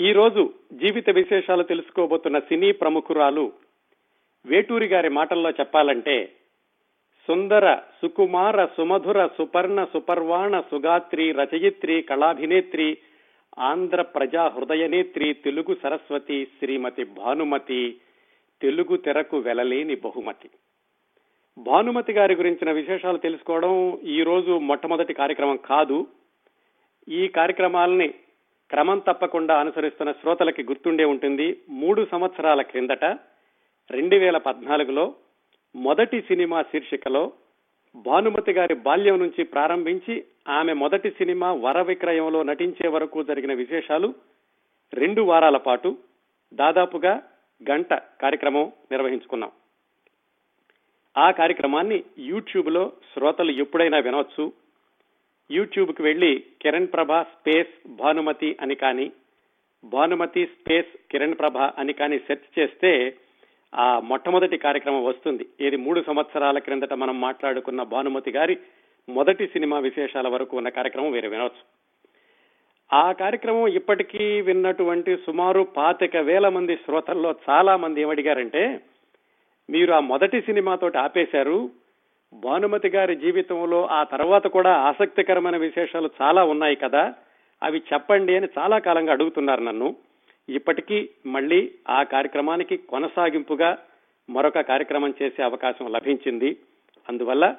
[0.00, 3.52] ఈ రోజు జీవిత విశేషాలు తెలుసుకోబోతున్న సినీ ప్రముఖురాలు
[4.46, 6.32] వేటూరి గారి మాటల్లో చెప్పాలంటే
[7.26, 12.98] సుందర సుకుమార సుమధుర సుపర్ణ సుపర్వాణ సుగాత్రి రచయిత్రి కళాభినేత్రి
[13.58, 17.96] ఆంధ్ర ప్రజా హృదయనేత్రి తెలుగు సరస్వతి శ్రీమతి భానుమతి
[18.62, 20.50] తెలుగు తెరకు వెలలేని బహుమతి.
[21.58, 26.06] భానుమతి గారి గురించిన విశేషాలు తెలుసుకోవడం ఈ రోజు మొట్టమొదటి కార్యక్రమం కాదు.
[27.08, 28.14] ఈ కార్యక్రమాలని
[28.70, 33.04] క్రమం తప్పకుండా అనుసరిస్తున్న శ్రోతలకి గుర్తుండే ఉంటుంది మూడు సంవత్సరాల క్రిందట
[33.90, 35.14] రెండు వేల పద్నాలుగులో
[35.74, 37.32] మొదటి సినిమా శీర్షికలో
[37.96, 44.14] భానుమతి గారి బాల్యం నుంచి ప్రారంభించి ఆమె మొదటి సినిమా వర విక్రయంలో నటించే వరకు జరిగిన విశేషాలు
[44.92, 45.98] రెండు వారాల పాటు
[46.52, 47.22] దాదాపుగా
[47.70, 49.50] గంట కార్యక్రమం నిర్వహించుకున్నాం.
[51.16, 54.52] ఆ కార్యక్రమాన్ని యూట్యూబ్లో శ్రోతలు ఎప్పుడైనా వినవచ్చు
[55.50, 59.12] యూట్యూబ్కి వెళ్ళి కిరణ్ ప్రభ స్పేస్ భానుమతి అని కానీ
[59.84, 63.16] భానుమతి స్పేస్ కిరణ్ ప్రభ అని కానీ సెర్చ్ చేస్తే
[63.74, 65.46] ఆ మొట్టమొదటి కార్యక్రమం వస్తుంది.
[65.60, 68.58] ఇది మూడు సంవత్సరాల క్రిందట మనం మాట్లాడుకున్న భానుమతి గారి
[69.08, 71.62] మొదటి సినిమా విశేషాల వరకు ఉన్న కార్యక్రమం వేరే వినవచ్చు.
[72.92, 78.80] ఆ కార్యక్రమం ఇప్పటికీ విన్నటువంటి సుమారు పాతిక వేల మంది శ్రోతల్లో చాలా మంది ఏమడిగారంటే
[79.70, 81.70] మీరు ఆ మొదటి సినిమాతోటి ఆపేశారు
[82.34, 87.14] భానుమతి గారి జీవితంలో ఆ తర్వాత కూడా ఆసక్తికరమైన విశేషాలు చాలా ఉన్నాయి కదా.
[87.62, 89.96] అవి చెప్పండి అని చాలా కాలంగా అడుగుతున్నారు నన్ను.
[90.48, 93.78] ఇప్పటికీ మళ్ళీ ఆ కార్యక్రమానికి కొనసాగింపుగా
[94.30, 96.56] మరొక కార్యక్రమం చేసే అవకాశం లభించింది.
[97.08, 97.56] అందువల్ల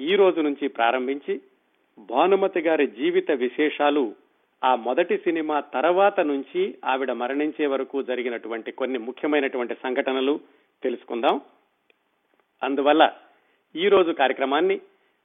[0.00, 1.40] ఈ రోజు నుంచి ప్రారంభించి
[1.98, 4.14] భానుమతి గారి జీవిత విశేషాలు
[4.64, 10.40] ఆ మొదటి సినిమా తర్వాత నుంచి ఆవిడ మరణించే వరకు జరిగినటువంటి కొన్ని ముఖ్యమైనటువంటి సంఘటనలు
[10.82, 11.40] తెలుసుకుందాం.
[12.62, 13.12] అందువల్ల
[13.76, 14.80] ఈ రోజు కార్యక్రమాన్ని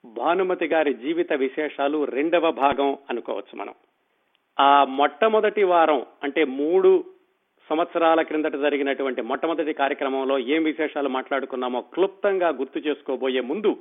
[0.05, 3.73] భానుమతి గారి జీవిత విశేషాలు రెండవ భాగం అనుకోవచ్చు మనం.
[4.59, 7.03] ఆ మొట్టమొదటి వారం అంటే మూడు
[7.69, 13.77] సంవత్సరాల క్రిందట జరిగినటువంటి మొట్టమొదటి కార్యక్రమంలో ఏం విశేషాలు మాట్లాడుకున్నామో క్లుప్తంగా గుర్తు చేసుకోబోయే ముందు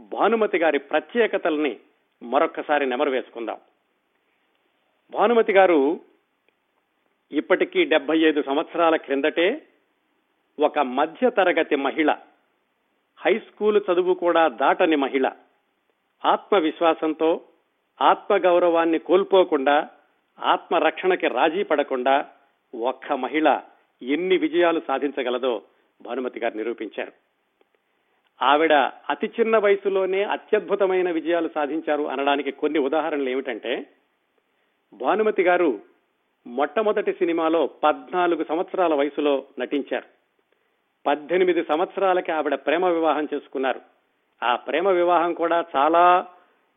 [0.00, 1.76] భానుమతి గారి ప్రత్యేకతల్ని
[2.22, 3.58] మరొక్కసారి నెమరు వేసుకుందాం.
[5.10, 6.00] భానుమతి గారు
[7.32, 9.66] ఇప్పటికీ డెబ్బై ఐదు సంవత్సరాల క్రిందటే
[10.60, 12.16] ఒక మధ్య తరగతి మహిళ
[13.24, 15.30] హై స్కూల్ చదువు కూడా దాటని మహిళ.
[16.24, 17.40] ఆత్మవిశ్వాసంతో
[18.02, 19.88] ఆత్మగౌరవాన్ని కోల్పోకుండా
[20.40, 22.26] ఆత్మరక్షణకి రాజీ పడకుండా
[22.74, 23.60] ఒక్క మహిళ
[24.02, 25.62] ఎన్ని విజయాలు సాధించగలదో
[26.02, 27.12] భానుమతి గారు నిరూపించారు.
[28.42, 28.72] ఆవిడ
[29.10, 33.86] అతి చిన్న వయసులోనే అత్యద్భుతమైన విజయాలు సాధించారు అనడానికి కొన్ని ఉదాహరణలు ఏమిటంటే
[34.92, 35.80] భానుమతి గారు
[36.46, 40.19] మొట్టమొదటి సినిమాలో పద్నాలుగు సంవత్సరాల వయసులో నటించారు.
[41.06, 43.80] పద్దెనిమిది సంవత్సరాలకి ఆవిడ ప్రేమ వివాహం చేసుకున్నారు.
[44.42, 46.26] ఆ ప్రేమ వివాహం కూడా చాలా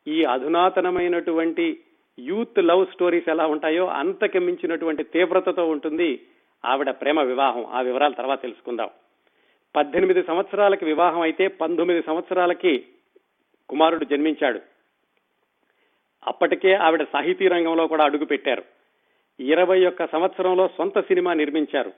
[0.08, 1.80] ఈ అధునాతనమైనటువంటి
[2.20, 6.22] యూత్ లవ్ స్టోరీస్ ఎలా ఉంటాయో అంతకి మించినటువంటి తీవ్రతతో ఉంటుంది
[6.66, 7.66] ఆవిడ ప్రేమ వివాహం.
[7.66, 8.90] ఆ వివరాలు తర్వాత తెలుసుకుందాం.
[9.76, 12.86] పద్దెనిమిది సంవత్సరాలకి వివాహం అయితే పంతొమ్మిది సంవత్సరాలకి
[13.70, 14.60] కుమారుడు జన్మించాడు.
[16.28, 18.64] అప్పటికే ఆవిడ సాహితీ రంగంలో కూడా అడుగు పెట్టారు
[19.40, 21.92] ఇరవై ఒక్క సంవత్సరంలో సొంత సినిమా నిర్మించారు.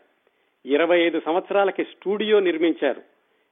[0.66, 3.02] ఇరవై ఐదు సంవత్సరాలకి స్టూడియో నిర్మించారు.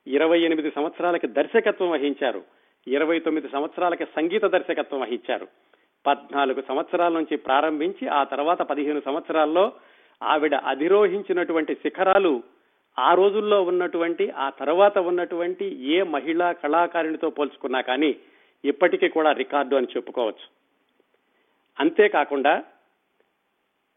[0.07, 2.44] ఇరవై ఎనిమిది సంవత్సరాలకి దర్శకత్వం వహించారు.
[2.88, 5.47] ఇరవై తొమ్మిది సంవత్సరాలకి సంగీత దర్శకత్వం వహించారు.
[6.07, 9.74] పద్నాలుగు సంవత్సరాల నుంచి ప్రారంభించి ఆ తర్వాత పదిహేను సంవత్సరాల్లో
[10.24, 12.44] ఆవిడ అధిరోహించినటువంటి శిఖరాలు
[13.00, 18.16] ఆ రోజుల్లో ఉన్నటువంటి ఆ తర్వాత ఉన్నటువంటి ఏ మహిళా కళాకారునితో పోల్చుకున్నా కానీ
[18.66, 20.47] ఇప్పటికీ కూడా రికార్డు అని చెప్పుకోవచ్చు.
[21.80, 22.63] అంతేకాకుండా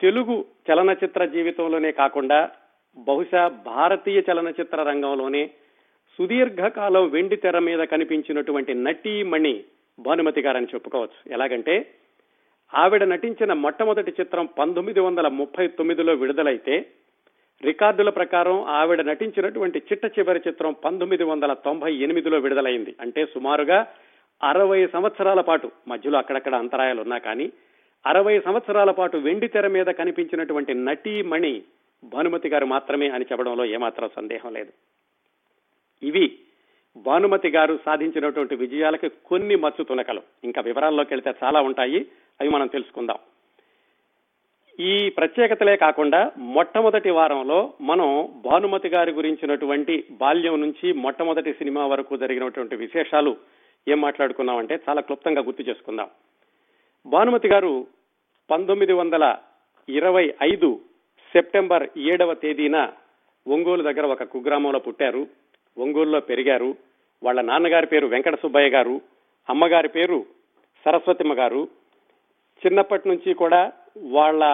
[0.00, 2.50] తెలుగు చలనచిత్ర జీవితంలోనే కాకుండా
[2.98, 5.50] బహుశా భారతీయ చలనచిత్ర రంగంలోనే
[6.18, 9.64] సుదీర్ఘకాలం వెండి తెర మీద కనిపించినటువంటి నటీమణి
[9.98, 11.32] భానుమతి గారని చెప్పుకోవచ్చు.
[11.32, 11.86] ఎలాగంటే
[12.74, 16.86] ఆవిడ నటించిన మొట్టమొదటి చిత్రం పంతొమ్మిది వందల ముప్పై తొమ్మిదిలో విడుదలైతే
[17.64, 22.96] రికార్డుల ప్రకారం ఆవిడ నటించినటువంటి చిట్ట చివరి చిత్రం పంతొమ్మిది వందల తొంభై ఎనిమిదిలో విడుదలైంది.
[23.00, 23.86] అంటే సుమారుగా
[24.42, 27.52] అరవై సంవత్సరాల పాటు మధ్యలో అక్కడక్కడ అంతరాయాలు ఉన్నా కానీ
[28.06, 31.62] అరవై సంవత్సరాల పాటు వెండి తెర మీద కనిపించినటువంటి నటీమణి
[32.04, 34.72] భానుమతి గారు మాత్రమే అని చెప్పడంలో ఏమాత్రం సందేహం లేదు.
[36.02, 36.38] ఇవి
[36.96, 40.22] భానుమతి గారు సాధించినటువంటి విజయాలకి కొన్ని మచ్చు తునకలు.
[40.44, 42.06] ఇంకా వివరాల్లోకి వెళ్తే చాలా ఉంటాయి.
[42.40, 43.18] అవి మనం తెలుసుకుందాం.
[44.80, 52.76] ఈ ప్రత్యేకతలే కాకుండా మొట్టమొదటి వారంలో మనం భానుమతి గారి గురించినటువంటి బాల్యం నుంచి మొట్టమొదటి సినిమా వరకు జరిగినటువంటి
[52.76, 53.36] విశేషాలు
[53.88, 56.10] ఏం మాట్లాడుకున్నామంటే చాలా క్లుప్తంగా గుర్తు చేసుకుందాం.
[57.06, 57.86] భానుమతి గారు
[58.50, 59.36] పంతొమ్మిది వందల
[59.88, 60.80] ఇరవై ఐదు
[61.32, 62.92] సెప్టెంబర్ ఏడవ తేదీన
[63.48, 65.26] ఒంగోలు దగ్గర ఒక కుగ్రామంలో పుట్టారు.
[65.78, 66.74] ఒంగోలులో పెరిగారు.
[67.22, 69.00] వాళ్ళ నాన్నగారి పేరు వెంకట సుబ్బయ్య గారు.
[69.48, 70.26] అమ్మగారి పేరు
[70.84, 71.68] సరస్వతిమ్మ గారు.
[72.66, 74.44] చిన్నప్పటి నుంచి కూడా వాళ్ళ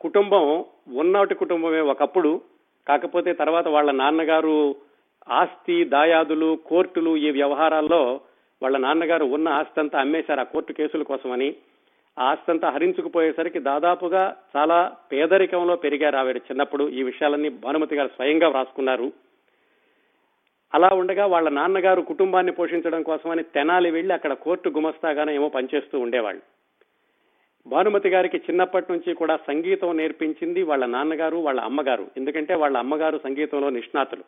[0.00, 2.40] కుటుంబం ఉన్నటి కుటుంబమే ఒకప్పుడు.
[2.88, 4.76] కాకపోతే తర్వాత వాళ్ళ నాన్నగారు
[5.30, 8.20] ఆస్తి దాయాదులు కోర్టులు ఈ వ్యవహారాల్లో
[8.62, 11.54] వాళ్ళ నాన్నగారు ఉన్న ఆస్తి అంతా అమ్మేశారు ఆ కోర్టు కేసుల కోసమని.
[12.18, 16.88] ఆస్తంతా హరించుకుపోయేసరికి దాదాపుగా చాలా పేదరికంలో పెరిగారు ఆవిడ చిన్నప్పుడు.
[16.88, 19.12] ఈ విషయాలన్నీ భానుమతి గారు స్వయంగా వ్రాసుకున్నారు.
[20.74, 26.42] అలా ఉండగా వాళ్ళ నాన్నగారు కుటుంబాన్ని పోషించడం కోసమని తెనాలి వెళ్ళి అక్కడ కోర్టు గుమస్తాగానే ఏమో పనిచేస్తూ ఉండేవాళ్ళు.
[27.66, 32.06] భానుమతి గారికి చిన్నప్పటి నుంచి కూడా సంగీతం నేర్పించింది వాళ్ళ నాన్నగారు వాళ్ళ అమ్మగారు.
[32.16, 34.24] ఎందుకంటే వాళ్ళ అమ్మగారు సంగీతంలో నిష్ణాతులు.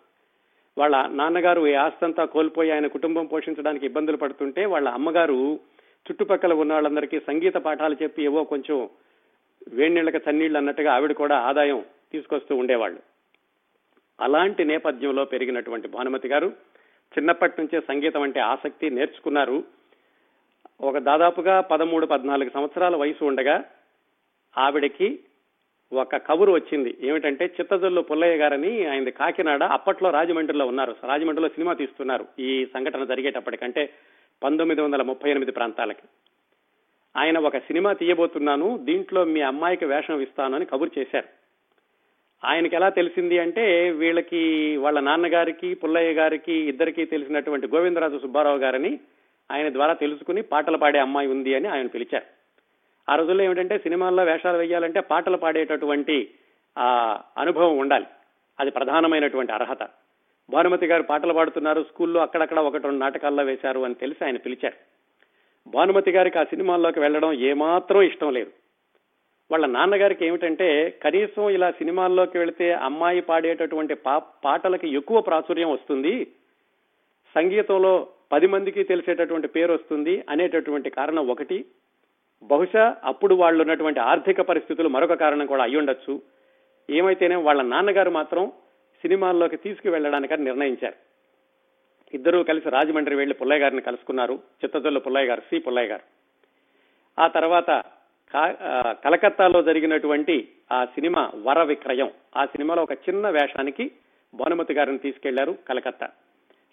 [0.79, 5.61] వాళ్ళ నాన్నగారు ఈ ఆస్తంతా కోల్పోయి ఆయన కుటుంబం పోషించడానికి ఇబ్బందులు పడుతుంటే వాళ్ళ అమ్మగారు
[6.03, 8.89] చుట్టుపక్కల ఉన్న వాళ్ళందరికీ సంగీత పాఠాలు చెప్పి ఏవో కొంచెం
[9.69, 13.01] వేణీళ్ళకి చన్నీళ్ళు అన్నట్టుగా ఆవిడ కూడా ఆదాయం తీసుకొస్తూ ఉండేవాళ్ళు.
[14.21, 16.47] అలాంటి నేపథ్యంలో పెరిగినటువంటి భానుమతి గారు
[17.19, 19.65] చిన్నప్పటి నుంచే సంగీతం అంటే ఆసక్తి నేర్చుకున్నారు.
[20.81, 23.65] ఒక దాదాపుగా పదమూడు పద్నాలుగు సంవత్సరాల వయసు ఉండగా
[24.59, 25.21] ఆవిడకి
[25.93, 26.97] ఒక కబురు వచ్చింది.
[27.01, 30.97] ఏమిటంటే చిత్తజల్లు పుల్లయ్య గారని ఆయన కాకినాడ అప్పట్లో రాజమండ్రిలో ఉన్నారు.
[31.05, 32.27] రాజమండ్రిలో సినిమా తీస్తున్నారు.
[32.39, 33.91] ఈ సంఘటన జరిగేటప్పటికంటే
[34.43, 36.03] పంతొమ్మిది వందల ముప్పై ఎనిమిది ప్రాంతాలకి.
[37.17, 41.43] ఆయన ఒక సినిమా తీయబోతున్నాను దీంట్లో మీ అమ్మాయికి వేషం ఇస్తాను అని కబురు చేశారు.
[42.47, 49.01] ఆయనకి ఎలా తెలిసింది అంటే వీళ్ళకి వాళ్ళ నాన్నగారికి పుల్లయ్య గారికి ఇద్దరికీ తెలిసినటువంటి గోవిందరాజు సుబ్బారావు గారని
[49.53, 52.43] ఆయన ద్వారా తెలుసుకుని పాటలు పాడే అమ్మాయి ఉంది అని ఆయన పిలిచారు.
[53.13, 56.31] ఆ రోజుల్లో ఏమిటంటే సినిమాల్లో వేషాలు వేయాలంటే పాటలు పాడేటటువంటి
[56.79, 58.07] ఆ అనుభవం ఉండాలి.
[58.61, 59.83] అది ప్రధానమైనటువంటి అర్హత.
[60.53, 61.83] భానుమతి గారు పాటలు పాడుతున్నారు.
[61.83, 64.77] స్కూల్లో అక్కడక్కడ ఒకటి రెండు నాటకాల్లో వేశారు అని తెలిసి ఆయన పిలిచారు.
[65.71, 68.51] భానుమతి గారికి ఆ సినిమాల్లోకి వెళ్ళడం ఏమాత్రం ఇష్టం లేదు.
[69.51, 76.27] వాళ్ళ నాన్నగారికి ఏమిటంటే కనీసం ఇలా సినిమాల్లోకి వెళితే అమ్మాయి పాడేటటువంటి పా పాటలకి ఎక్కువ ప్రాచుర్యం వస్తుంది.
[77.35, 81.65] సంగీతంలో పది మందికి తెలిసేటటువంటి పేరు వస్తుంది అనేటటువంటి కారణం ఒకటి.
[82.43, 86.23] బహుశా అప్పుడు వాళ్ళు ఉన్నటువంటి ఆర్థిక పరిస్థితులు మరొక కారణం కూడా అయ్యుండొచ్చు.
[86.91, 88.53] ఏమైతేనే వాళ్ళ నాన్నగారు మాత్రం
[89.03, 90.95] సినిమాల్లోకి తీసుకువెళ్ళడానికని నిర్ణయించారు.
[92.15, 94.35] ఇద్దరూ కలిసి రాజమండ్రి వెళ్ళి పుల్లయ్య గారిని కలుసుకున్నారు.
[94.35, 96.03] చిత్తజల్లు పుల్లయ్య గారు సి పుల్లయ్య గారు.
[97.19, 97.71] ఆ తర్వాత
[99.05, 103.91] కలకత్తాలో జరిగినటువంటి ఆ సినిమా వర విక్రయం ఆ సినిమాలో ఒక చిన్న వేషానికి
[104.35, 106.09] భానుమతి గారిని తీసుకెళ్ళారు కలకత్తా.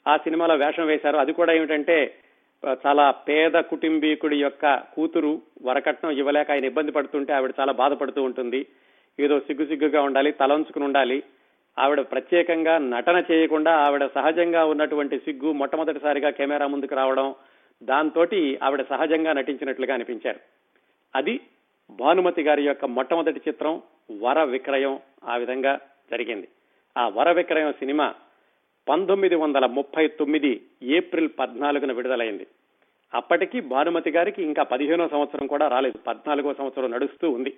[0.08, 1.18] ఆ సినిమాలో వేషం వేశారు.
[1.18, 2.16] అది కూడా ఏమిటంటే
[2.86, 8.66] చాలా పేద కుటుంబీకుడి యొక్క కూతురు వరకట్నం ఇవ్వలేక ఆయన ఇబ్బంది పడుతుంటే ఆవిడ చాలా బాధపడుతూ ఉంటుంది.
[9.20, 11.24] ఏదో సిగ్గు సిగ్గుగా ఉండాలి తలంచుకుని ఉండాలి.
[11.80, 17.36] ఆవిడ ప్రత్యేకంగా నటన చేయకుండా ఆవిడ సహజంగా ఉన్నటువంటి సిగ్గు మొట్టమొదటిసారిగా కెమెరా ముందుకు రావడం
[17.83, 18.25] దాంతో
[18.63, 20.39] ఆవిడ సహజంగా నటించినట్లుగా అనిపించారు.
[21.16, 21.39] అది
[21.92, 23.81] భానుమతి గారి యొక్క మొట్టమొదటి చిత్రం
[24.21, 25.80] వర విక్రయం ఆ విధంగా
[26.12, 26.48] జరిగింది.
[26.98, 28.13] ఆ వర విక్రయం సినిమా
[28.89, 32.48] పంతొమ్మిది వందల ముప్పై తొమ్మిది ఏప్రిల్ పద్నాలుగున విడుదలైంది.
[33.13, 35.98] అప్పటికి భానుమతి గారికి ఇంకా పదిహేనో సంవత్సరం కూడా రాలేదు.
[35.98, 37.57] పద్నాలుగో సంవత్సరం నడుస్తూ ఉంది.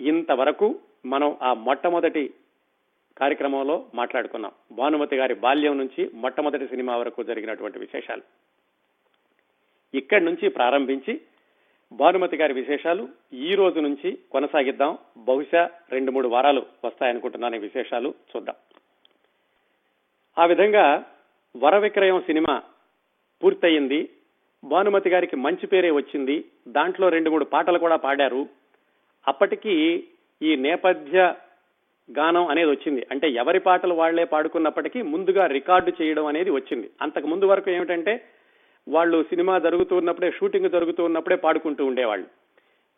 [0.00, 2.34] ఇంతవరకు మనం ఆ మొట్టమొదటి
[3.18, 4.52] కార్యక్రమంలో మాట్లాడుకున్నాం.
[4.72, 8.22] భానుమతి గారి బాల్యం నుంచి మొట్టమొదటి సినిమా వరకు జరిగినటువంటి విశేషాలు.
[9.94, 11.20] ఇక్కడి నుంచి ప్రారంభించి
[11.92, 14.98] భానుమతి గారి విశేషాలు ఈ రోజు నుంచి కొనసాగిద్దాం.
[15.16, 18.56] బహుశా రెండు మూడు వారాలు వస్తాయనుకుంటున్నాను విశేషాలు చూద్దాం.
[20.38, 21.04] ఆ విధంగా
[21.56, 22.62] వర విక్రయం సినిమా
[23.44, 24.08] పూర్తయింది.
[24.64, 26.44] భానుమతి గారికి మంచి పేరే వచ్చింది.
[26.68, 28.46] దాంట్లో రెండు మూడు పాటలు కూడా పాడారు.
[29.28, 30.04] అప్పటికి
[30.42, 31.34] ఈ నేపథ్య
[32.18, 33.06] గానం అనేది వచ్చింది.
[33.10, 36.90] అంటే ఎవరి పాటలు వాళ్ళే పాడుకున్నప్పటికీ ముందుగా రికార్డు చేయడం అనేది వచ్చింది.
[37.02, 38.24] అంతకు ముందు వరకు ఏమిటంటే
[38.88, 42.26] వాళ్ళు సినిమా జరుగుతూ ఉన్నప్పుడే షూటింగ్ జరుగుతూ ఉన్నప్పుడే పాడుకుంటూ ఉండేవాళ్ళు.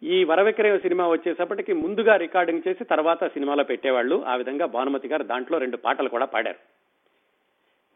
[0.03, 4.25] ఈ వరవిక్రయ సినిమా వచ్చేసప్పటికి ముందుగా రికార్డింగ్ చేసి తర్వాత సినిమాలో పెట్టేవాళ్ళు.
[4.27, 6.59] ఆ విధంగా భానుమతి గారు దాంట్లో రెండు పాటలు కూడా పాడారు.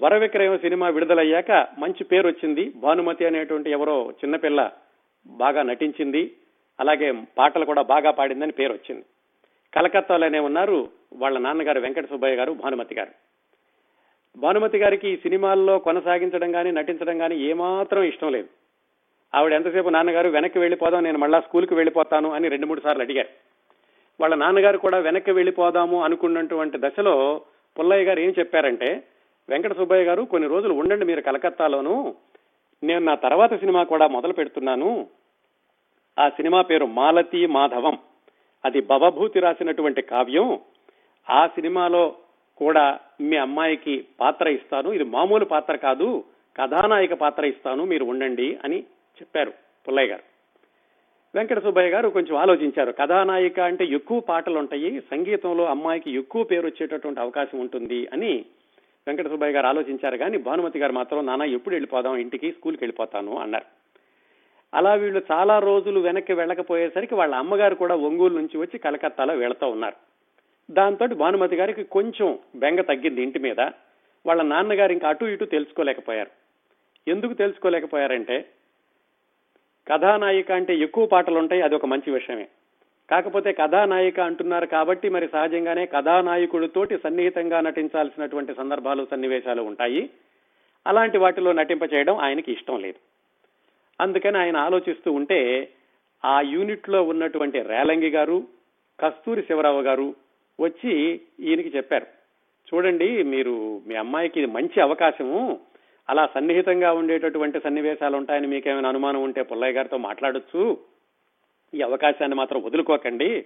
[0.02, 2.73] వరవిక్రయం సినిమా విడుదలయ్యాక మంచి పేరు వచ్చింది.
[2.76, 4.71] భానుమతి అనేటువంటి ఎవరో చిన్నపిల్ల
[5.26, 6.33] బాగా నటించింది.
[6.81, 9.04] అలాగే పాటలు కూడా బాగా పాడిందని పేరు వచ్చింది.
[9.75, 13.11] కలకత్తాలోనే ఉన్నారు వాళ్ళ నాన్నగారు వెంకట సుబ్బయ్య గారు భానుమతి గారు.
[14.37, 18.49] భానుమతి గారికి ఈ సినిమాల్లో కొనసాగించడం కానీ నటించడం కానీ ఏమాత్రం ఇష్టం లేదు.
[19.35, 23.29] ఆవిడ ఎంతసేపు నాన్నగారు వెనక్కి వెళ్ళిపోదాం నేను మళ్ళా స్కూల్కి వెళ్ళిపోతాను అని రెండు మూడు సార్లు అడిగారు.
[24.21, 27.41] వాళ్ళ నాన్నగారు కూడా వెనక్కి వెళ్ళిపోదాము అనుకున్నటువంటి దశలో
[27.79, 29.05] పుల్లయ్య గారు ఏం చెప్పారంటే
[29.49, 32.14] వెంకట సుబ్బయ్య గారు కొన్ని రోజులు ఉండండి మీరు కలకత్తాలోను.
[32.83, 35.07] నేను నా తర్వాత సినిమా కూడా మొదలు పెడుతున్నాను.
[36.19, 37.99] ఆ సినిమా పేరు మాలతి మాధవం.
[38.64, 40.59] అది భవభూతి రాసినటువంటి కావ్యం.
[41.31, 42.16] ఆ సినిమాలో
[42.57, 44.92] కూడా మీ అమ్మాయికి పాత్ర ఇస్తాను.
[44.92, 46.25] ఇది మామూలు పాత్ర కాదు
[46.57, 48.81] కథానాయక పాత్ర ఇస్తాను మీరు ఉండండి అని
[49.21, 49.52] చెప్పారు
[49.88, 50.23] పుల్లయ్య గారు.
[51.35, 52.92] వెంకట సుబ్బయ్య గారు కొంచెం ఆలోచించారు.
[52.92, 58.45] కథానాయిక అంటే ఎక్కువ పాటలు ఉంటాయి సంగీతంలో అమ్మాయికి ఎక్కువ పేరు వచ్చేటటువంటి అవకాశం ఉంటుంది అని
[59.07, 60.16] వెంకట సుబ్బయ్య గారు ఆలోచించారు.
[60.16, 62.16] కానీ భానుమతి గారు మాత్రం నాన్న ఎప్పుడు వెళ్ళిపోదాం?
[62.16, 63.81] ఇంటికి స్కూల్కి వెళ్ళిపోతాను అన్నారు.
[64.75, 69.97] అలా వీళ్ళు చాలా రోజులు వెనక్కి వెళ్ళకపోయేసరికి వాళ్ళ అమ్మగారు కూడా ఒంగోలు నుంచి వచ్చి కలకత్తాలో వెళుతూ ఉన్నారు.
[70.71, 73.61] దాంతో భానుమతి గారికి కొంచెం బెంగ తగ్గింది ఇంటి మీద.
[74.26, 76.31] వాళ్ళ నాన్నగారు ఇంకా అటు ఇటు తెలుసుకోలేకపోయారు.
[77.11, 78.45] ఎందుకు తెలుసుకోలేకపోయారంటే
[79.88, 82.49] కథానాయిక అంటే ఎక్కువ పాటలు ఉంటాయి అది ఒక మంచి విషయమే.
[83.11, 90.11] కాకపోతే కథానాయిక అంటున్నారు కాబట్టి మరి సహజంగానే కథానాయకుడితోటి సన్నిహితంగా నటించాల్సినటువంటి సందర్భాలు సన్నివేశాలు ఉంటాయి.
[90.87, 93.12] అలాంటి వాటిలో నటింప చేయడం ఆయనకి ఇష్టం లేదు.
[94.02, 95.68] అందుకని ఆయన ఆలోచిస్తూ ఉంటే
[96.25, 98.42] ఆ యూనిట్లో ఉన్నటువంటి రేలంగి గారు
[99.00, 100.14] కస్తూరి శివరావు గారు
[100.61, 102.06] వచ్చి ఈయనకి చెప్పారు.
[102.75, 105.61] చూడండి మీరు మీ అమ్మాయికి మంచి అవకాశము.
[106.11, 110.78] అలా సన్నిహితంగా ఉండేటటువంటి సన్నివేశాలు ఉంటాయని మీకేమైనా అనుమానం ఉంటే పుల్లయ్య గారితో మాట్లాడొచ్చు.
[111.75, 113.44] ఈ అవకాశాన్ని మాత్రం వదులుకోకండి.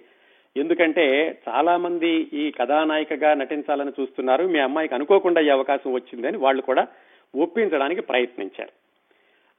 [0.56, 4.44] ఎందుకంటే చాలా మంది ఈ కథానాయికగా నటించాలని చూస్తున్నారు.
[4.44, 6.86] మీ అమ్మాయికి అనుకోకుండా ఈ అవకాశం వచ్చిందని వాళ్ళు కూడా
[7.36, 8.85] ఒప్పించడానికి ప్రయత్నించారు.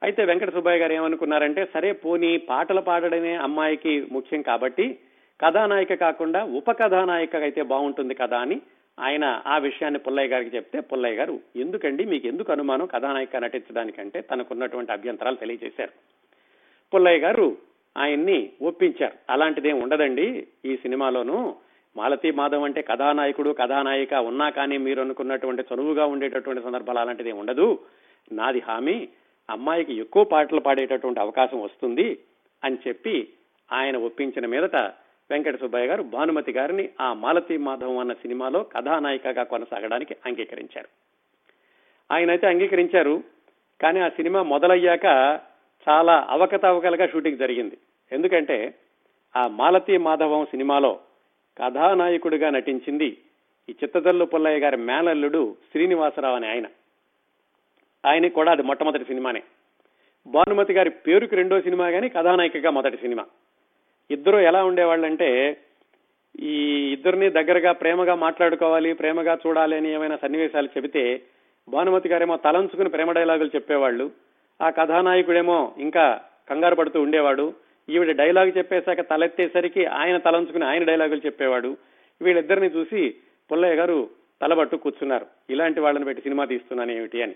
[0.02, 4.98] అయితే వెంకట సుబ్బయ్య గారు ఏమనుకున్నారంటే సరే పోనీ పాటలు పాడడమే అమ్మాయికి ముఖ్యం కాబట్టి
[5.40, 8.60] కథానాయిక కాకుండా ఉప కథానాయిక అయితే బాగుంటుంది కదా అని
[9.00, 12.04] ఆయన ఆ విషయాన్ని పుల్లయ్య గారికి చెప్తే పుల్లయ్య గారు ఎందుకండి?
[12.04, 15.90] మీకు ఎందుకు అనుమానం కథానాయిక నటించడానికంటే తనకున్నటువంటి అభ్యంతరాలు తెలియజేశారు.
[16.94, 17.56] పుల్లయ్య గారు
[17.98, 19.12] ఆయన్ని ఒప్పించారు.
[19.30, 21.54] అలాంటిదేం ఉండదండి ఈ సినిమాలోనూ.
[21.96, 27.78] మాలతీ మాధవ్ అంటే కథానాయకుడు కథానాయిక ఉన్నా కానీ మీరు అనుకున్నటువంటి చనువుగా ఉండేటటువంటి సందర్భాలు అలాంటిది ఉండదు.
[28.32, 29.08] నాది హామీ.
[29.50, 32.18] అమ్మాయికి ఎక్కువ పాటలు పాడేటటువంటి అవకాశం వస్తుంది
[32.64, 33.28] అని చెప్పి
[33.72, 34.76] ఆయన ఒప్పించిన మీదట
[35.30, 40.88] వెంకట సుబ్బయ్య గారు భానుమతి గారిని ఆ మాలతీ మాధవం అన్న సినిమాలో కథానాయికగా కొనసాగడానికి అంగీకరించారు.
[42.12, 43.22] ఆయన అయితే అంగీకరించారు
[43.80, 45.04] కానీ ఆ సినిమా మొదలయ్యాక
[45.88, 47.78] చాలా అవకతవకలుగా షూటింగ్ జరిగింది.
[48.12, 48.74] ఎందుకంటే
[49.36, 51.00] ఆ మాలతి మాధవం సినిమాలో
[51.58, 53.18] కథానాయకుడిగా నటించింది
[53.68, 56.66] ఈ చిత్తదల్లు పుల్లయ్య గారి మేనల్లుడు శ్రీనివాసరావు అని ఆయన.
[58.08, 59.42] ఆయనకి కూడా అది మొట్టమొదటి సినిమానే.
[60.26, 63.24] భానుమతి గారి పేరుకి రెండో సినిమా కానీ కథానాయికగా మొదటి సినిమా.
[64.10, 65.56] ఇద్దరు ఎలా ఉండేవాళ్ళంటే
[66.40, 71.22] ఈ ఇద్దరిని దగ్గరగా ప్రేమగా మాట్లాడుకోవాలి ప్రేమగా చూడాలి అని ఏమైనా సన్నివేశాలు చెబితే
[71.68, 74.10] భానుమతి గారేమో తలంచుకుని ప్రేమ డైలాగులు చెప్పేవాళ్ళు.
[74.62, 77.54] ఆ కథానాయకుడేమో ఇంకా కంగారు పడుతూ ఉండేవాడు.
[77.90, 81.76] ఈవిడ డైలాగ్ చెప్పేశాక తలెత్తేసరికి ఆయన తలంచుకుని ఆయన డైలాగులు చెప్పేవాడు.
[82.22, 83.14] వీళ్ళిద్దరిని చూసి
[83.52, 84.10] పుల్లయ్య గారు
[84.42, 85.26] తలబట్టు కూర్చున్నారు.
[85.50, 87.34] ఇలాంటి వాళ్ళని పెట్టి సినిమా తీస్తున్నాను ఏమిటి అని.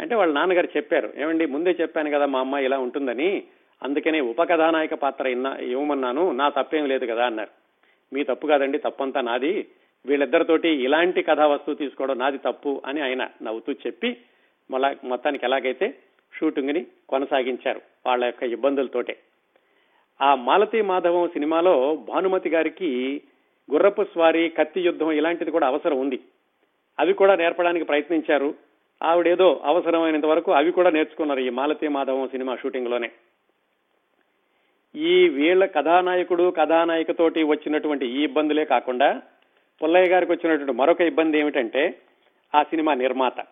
[0.00, 3.42] అంటే వాళ్ళ నాన్నగారు చెప్పారు ఏమండి ముందే చెప్పాను కదా మా అమ్మాయి ఇలా ఉంటుందని
[3.82, 7.50] అందుకనే ఉపకథానాయక పాత్ర ఇన్నా ఇవ్వమన్నాను నా తప్పేం లేదు కదా అన్నారు.
[8.12, 9.66] మీ తప్పు కాదండి తప్పంతా నాది.
[10.06, 14.16] వీళ్ళిద్దరితోటి ఇలాంటి కథా వస్తువు తీసుకోవడం నాది తప్పు అని ఆయన నవ్వుతూ చెప్పి
[14.70, 15.94] మళ్ళా మొత్తానికి ఎలాగైతే
[16.38, 19.16] షూటింగ్ని కొనసాగించారు వాళ్ళ యొక్క ఇబ్బందులతోటే.
[20.22, 23.22] ఆ మాలతీ మాధవం సినిమాలో భానుమతి గారికి
[23.72, 26.20] గుర్రపు స్వారీ కత్తి యుద్ధం ఇలాంటిది కూడా అవసరం ఉంది.
[26.98, 28.54] అవి కూడా నేర్పడానికి ప్రయత్నించారు.
[29.02, 33.10] ఆవిడేదో అవసరమైనంత వరకు అవి కూడా నేర్చుకున్నారు ఈ మాలతీ మాధవం సినిమా షూటింగ్లోనే
[34.96, 39.22] ఈ వీళ్ళ కథానాయకుడు కథానాయికతోటి వచ్చినటువంటి ఈ ఇబ్బందులే కాకుండా
[39.82, 42.00] పుల్లయ్య గారికి వచ్చినటువంటి మరొక ఇబ్బంది ఏమిటంటే
[42.54, 43.46] ఆ సినిమా నిర్మాత.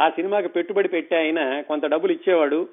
[0.00, 2.68] ఆ సినిమాకి పెట్టుబడి పెట్టి ఆయన కొంత డబ్బులు ఇచ్చేవాడు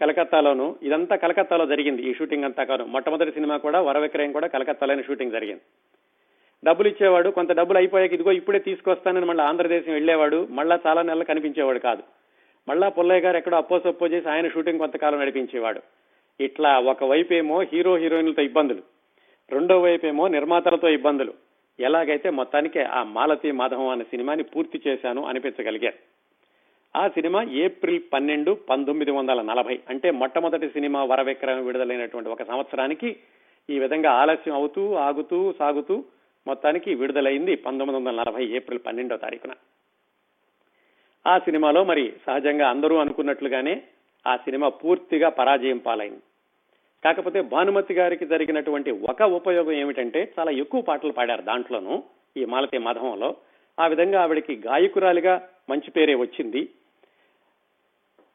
[0.00, 0.76] కలకత్తాలోను.
[0.82, 2.84] ఇదంతా కలకత్తాలో జరిగింది ఈ షూటింగ్ అంతా కాను.
[2.84, 5.62] మొట్టమొదటి సినిమా కూడా వరవిక్రయం కూడా కలకత్తాలోనే షూటింగ్ జరిగింది.
[6.64, 11.78] డబ్బులు ఇచ్చేవాడు కొంత డబ్బులు అయిపోయాక ఇదిగో ఇప్పుడే తీసుకొస్తానని మళ్ళీ ఆంధ్రదేశం వెళ్ళేవాడు మళ్ళా చాలా నెలలు కనిపించేవాడు
[11.78, 12.02] కాదు.
[12.68, 15.80] మళ్ళా పుల్లయ్య గారు ఎక్కడో అప్పో సప్పో చేసి ఆయన షూటింగ్ కొంతకాలం నడిపించేవాడు.
[16.40, 18.82] ఇట్లా ఒకవైపు ఏమో హీరో హీరోయిన్లతో ఇబ్బందులు.
[19.50, 21.34] రెండో వైపు ఏమో నిర్మాతలతో ఇబ్బందులు.
[21.80, 26.20] ఎలాగైతే మొత్తానికి ఆ మాలతి మాధవం అనే సినిమాని పూర్తి చేశాను అనిపించగలిగారు.
[26.96, 33.16] ఆ సినిమా ఏప్రిల్ పన్నెండు పంతొమ్మిది వందల నలభై అంటే మొట్టమొదటి సినిమా వరవిక్రమ విడుదలైనటువంటి ఒక సంవత్సరానికి
[33.70, 36.04] ఈ విధంగా ఆలస్యం అవుతూ ఆగుతూ సాగుతూ
[36.46, 39.50] మొత్తానికి విడుదలైంది పంతొమ్మిది వందల నలభై ఏప్రిల్ పన్నెండో తారీఖున.
[41.26, 43.82] ఆ సినిమాలో మరి సహజంగా అందరూ అనుకున్నట్లుగానే
[44.26, 46.20] ఆ సినిమా పూర్తిగా పరాజయం పాలైంది.
[47.04, 52.02] కాకపోతే భానుమతి గారికి జరిగినటువంటి ఒక ఉపయోగం ఏమిటంటే చాలా ఎక్కువ పాటలు పాడారు దాంట్లోనూ
[52.36, 53.36] ఈ మాలతి మాధవంలో.
[53.80, 56.68] ఆ విధంగా ఆవిడకి గాయకురాలిగా మంచి పేరే వచ్చింది.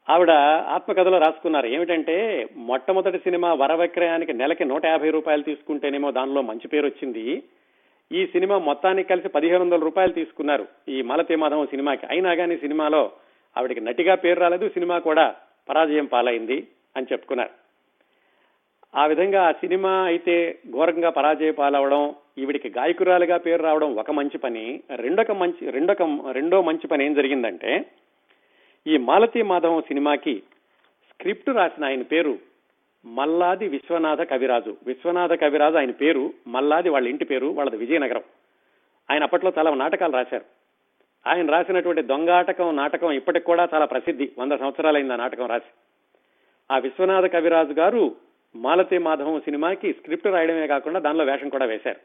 [0.09, 0.31] ఆవిడ
[0.67, 7.43] ఆత్మకథలో రాసుకున్నారు ఏమిటంటే మొట్టమొదటి సినిమా వరవిక్రయానికి నెలకి నూట యాభై రూపాయలు తీసుకుంటేనేమో దానిలో మంచి పేరు వచ్చింది.
[8.11, 10.67] ఈ సినిమా మొత్తానికి కలిసి పదిహేను వందల రూపాయలు తీసుకున్నారు.
[10.89, 12.05] ఈ మాలతీ మాధవం సినిమాకి.
[12.09, 13.11] అయినా కానీ సినిమాలో
[13.57, 15.35] ఆవిడకి నటిగా పేరు రాలేదు సినిమా కూడా
[15.69, 17.49] పరాజయం పాలైంది అని చెప్పుకున్నారు.
[18.95, 24.79] ఆ విధంగా ఆ సినిమా అయితే ఘోరంగా పరాజయ పాలవడం ఈవిడికి గాయకురాలుగా పేరు రావడం ఒక మంచి పని.
[24.95, 27.85] రెండొక మంచి రెండొక రెండో మంచి పని ఏం జరిగిందంటే
[28.87, 30.43] ఈ మాలతీ మాధవం సినిమాకి
[31.09, 32.39] స్క్రిప్ట్ రాసిన ఆయన పేరు
[33.05, 34.77] మల్లాది విశ్వనాథ కవిరాజు.
[34.87, 38.23] విశ్వనాథ కవిరాజు ఆయన పేరు మల్లాది వాళ్ళ ఇంటి పేరు వాళ్ళది విజయనగరం.
[39.11, 40.45] ఆయన అప్పట్లో చాలా నాటకాలు రాశారు.
[41.27, 44.31] ఆయన రాసినటువంటి దొంగాటకం నాటకం ఇప్పటికి కూడా చాలా ప్రసిద్ధి.
[44.39, 45.71] వంద సంవత్సరాలైంది ఆ నాటకం రాసి.
[46.71, 48.15] ఆ విశ్వనాథ కవిరాజు గారు
[48.55, 51.99] మాలతీ మాధవం సినిమాకి స్క్రిప్ట్ రాయడమే కాకుండా దానిలో వేషం కూడా వేశారు.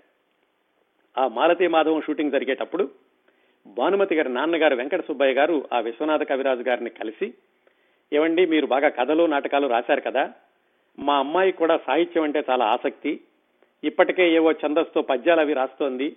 [1.21, 2.91] ఆ మాలతీ మాధవం షూటింగ్ జరిగేటప్పుడు
[3.67, 7.35] భానుమతి గారి నాన్నగారు వెంకట సుబ్బయ్య గారు ఆ విశ్వనాథ కవిరాజు గారిని కలిసి
[8.13, 10.33] ఏమండి మీరు బాగా కథలు నాటకాలు రాశారు కదా
[10.99, 13.21] మా అమ్మాయి కూడా సాహిత్యం అంటే చాలా ఆసక్తి.
[13.85, 16.17] ఇప్పటికే ఏవో ఛందస్తో పద్యాలు అవి రాస్తోంది.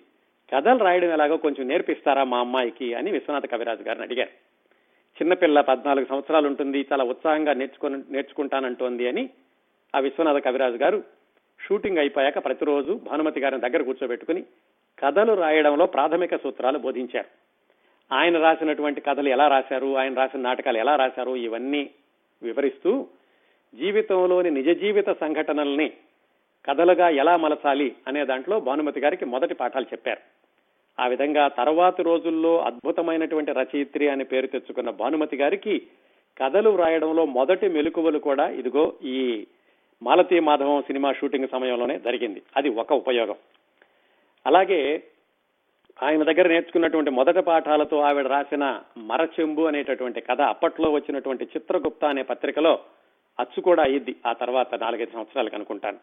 [0.55, 4.29] కథలు రాయడం ఎలాగో కొంచెం నేర్పిస్తారా మా అమ్మాయికి అని విశ్వనాథ కవిరాజు గారిని అడిగారు.
[5.13, 9.29] చిన్నపిల్ల పద్నాలుగు సంవత్సరాలు ఉంటుంది చాలా ఉత్సాహంగా నేర్చుకుని నేర్చుకుంటానంటోంది అని
[9.95, 11.03] ఆ విశ్వనాథ కవిరాజు గారు
[11.67, 14.43] షూటింగ్ అయిపోయాక ప్రతిరోజు భానుమతి గారిని దగ్గర కూర్చోబెట్టుకుని
[14.99, 17.53] కథలు రాయడంలో ప్రాథమిక సూత్రాలు బోధించారు.
[18.15, 21.89] ఆయన రాసినటువంటి కథలు ఎలా రాశారు ఆయన రాసిన నాటకాలు ఎలా రాశారు ఇవన్నీ
[22.43, 23.07] వివరిస్తూ
[23.75, 25.91] జీవితంలోని నిజ జీవిత సంఘటనల్ని
[26.65, 30.19] కథలుగా ఎలా మలచాలి అనే దాంట్లో భానుమతి గారికి మొదటి పాఠాలు చెప్పారు.
[31.01, 35.81] ఆ విధంగా తర్వాతి రోజుల్లో అద్భుతమైనటువంటి రచయిత్రి అని పేరు తెచ్చుకున్న భానుమతి గారికి
[36.37, 39.47] కథలు వ్రాయడంలో మొదటి మెలకువలు కూడా ఇదిగో ఈ
[40.03, 42.41] మాలతీ మాధవం సినిమా షూటింగ్ సమయంలోనే జరిగింది.
[42.57, 43.35] అది ఒక ఉపయోగం.
[44.47, 45.03] అలాగే
[46.03, 52.79] ఆయన దగ్గర నేర్చుకున్నటువంటి మొదటి పాఠాలతో ఆవిడ రాసిన మరచెంబు అనేటటువంటి కథ అప్పట్లో వచ్చినటువంటి చిత్రగుప్త అనే పత్రికలో
[53.39, 55.97] అచ్చు కూడా అయ్యింది ఆ తర్వాత నాలుగైదు సంవత్సరాలకు అనుకుంటాను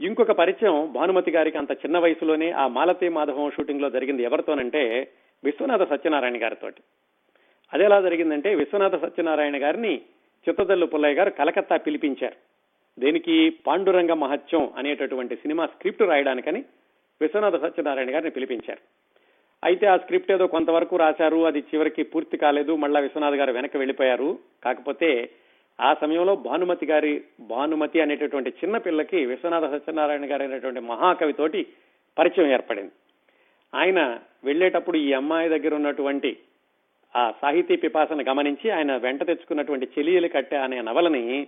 [0.00, 5.12] ఇంకొక పరిచయం భానుమతి గారికి అంత చిన్న వయసులోనే ఆ మాలతీ మాధవం షూటింగ్లో జరిగింది ఎవరితోనంటే
[5.44, 6.70] విశ్వనాథ సత్యనారాయణ గారితో
[7.72, 10.00] అదేలా జరిగిందంటే విశ్వనాథ సత్యనారాయణ గారిని
[10.48, 12.36] చిత్తదల్లు పుల్లయ్య గారు కలకత్తా పిలిపించారు.
[13.00, 16.64] దేనికి పాండురంగ మహత్యం అనేటటువంటి సినిమా స్క్రిప్ట్ రాయడానికని
[17.20, 18.80] విశ్వనాథ సత్యనారాయణ గారిని పిలిపించారు.
[19.64, 24.38] అయితే ఆ స్క్రిప్ట్ ఏదో కొంతవరకు రాశారు అది చివరికి పూర్తి కాలేదు మళ్ళా విశ్వనాథ్ గారు వెనక్కి వెళ్ళిపోయారు.
[24.64, 25.30] కాకపోతే
[25.80, 31.66] ఆ సమయంలో భానుమతి గారి భానుమతి అనేటటువంటి చిన్న పిల్లకి విశ్వనాథ సత్యనారాయణ గారు అనేటువంటి మహాకవితోటి
[32.18, 32.90] పరిచయం ఏర్పడింది.
[33.74, 36.36] ఆయన వెళ్ళేటప్పుడు ఈ అమ్మాయి దగ్గర ఉన్నటువంటి
[37.16, 41.46] ఆ సాహితీ పిపాసను గమనించి ఆయన వెంట తెచ్చుకున్నటువంటి చెలియలు కట్టే అనే నవలని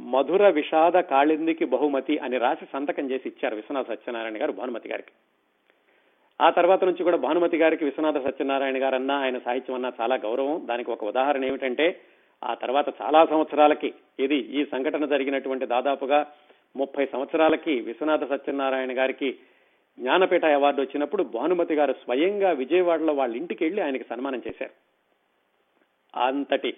[0.00, 5.12] మధుర విషాద కాళిందికి బహుమతి అని రాసి సంతకం చేసి ఇచ్చారు విశ్వనాథ సత్యనారాయణ గారు భానుమతి గారికి.
[6.40, 10.62] ఆ తర్వాత నుంచి కూడా భానుమతి గారికి విశ్వనాథ సత్యనారాయణ గారు ఆయన సాహిత్యం అన్నా చాలా గౌరవం.
[10.64, 12.00] దానికి ఒక ఉదాహరణ ఏమిటంటే
[12.44, 16.26] ఆ తర్వాత చాలా సంవత్సరాలకి ఇది ఈ సంఘటన జరిగినటువంటి దాదాపుగా
[16.76, 19.38] ముప్పై సంవత్సరాలకి విశ్వనాథ సత్యనారాయణ గారికి
[19.98, 24.70] జ్ఞానపీఠ అవార్డు వచ్చినప్పుడు భానుమతి గారు స్వయంగా విజయవాడలో వాళ్ళ ఇంటికి వెళ్ళి ఆయనకి సన్మానం చేశారు.
[26.20, 26.74] అంతటి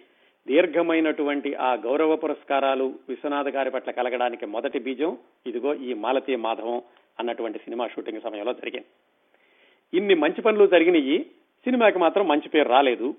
[0.46, 6.82] దీర్ఘమైనటువంటి ఆ గౌరవ పురస్కారాలు విశ్వనాథ గారి పట్ల కలగడానికి మొదటి బీజం ఇదిగో ఈ మాలతీ మాధవం
[7.20, 8.86] అన్నటువంటి సినిమా షూటింగ్ సమయంలో జరిగింది.
[9.94, 11.18] ఇన్ని మంచి పనులు జరిగినాయి
[11.64, 13.14] సినిమాకి మాత్రం మంచి పేరు రాలేదు.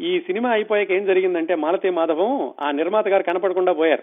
[0.00, 4.02] ఈ సినిమా అయిపోయాక ఏం జరిగిందంటే మాలతీ మాధవం ఆ నిర్మాత గారు కనపడకుండా పోయారు.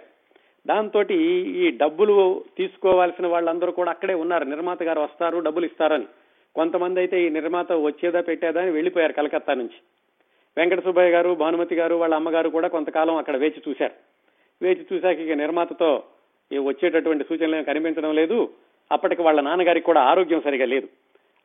[0.67, 4.43] దాంతో ఈ డబ్బులు తీసుకోవాల్సిన వాళ్ళందరూ కూడా అక్కడే ఉన్నారు.
[4.43, 6.05] నిర్మాత గారు వస్తారు డబ్బులు ఇస్తారని.
[6.55, 9.77] కొంతమంది అయితే ఈ నిర్మాత వచ్చేదా పెట్టేదా అని వెళ్ళిపోయారు కలకత్తా నుంచి.
[10.57, 13.93] వెంకట సుబ్బయ్య గారు భానుమతి గారు వాళ్ళ అమ్మగారు కూడా కొంతకాలం అక్కడ వేచి చూశారు.
[14.61, 16.03] వేచి చూశాక ఇక నిర్మాతతో
[16.63, 18.49] వచ్చేటటువంటి సూచనలు కనిపించడం లేదు.
[18.91, 20.87] అప్పటికి వాళ్ళ నాన్నగారికి కూడా ఆరోగ్యం సరిగా లేదు.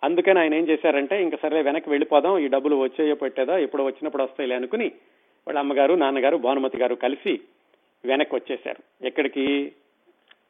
[0.04, 4.56] అందుకని ఆయన ఏం చేశారంటే ఇంకా సరే వెనక్కి వెళ్ళిపోదాం ఈ డబ్బులు వచ్చేయో పెట్టేదా ఎప్పుడు వచ్చినప్పుడు వస్తాయిలే
[4.56, 4.86] అనుకుని
[5.48, 7.40] వాళ్ళ అమ్మగారు నాన్నగారు భానుమతి గారు కలిసి
[8.04, 9.06] వెనక్కి వచ్చేశారు.
[9.06, 9.72] ఎక్కడికి?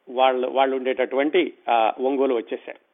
[0.09, 2.87] వాళ్ళు వాళ్ళు ఉండేటటువంటి ఆ ఒంగోలు వచ్చేశారు.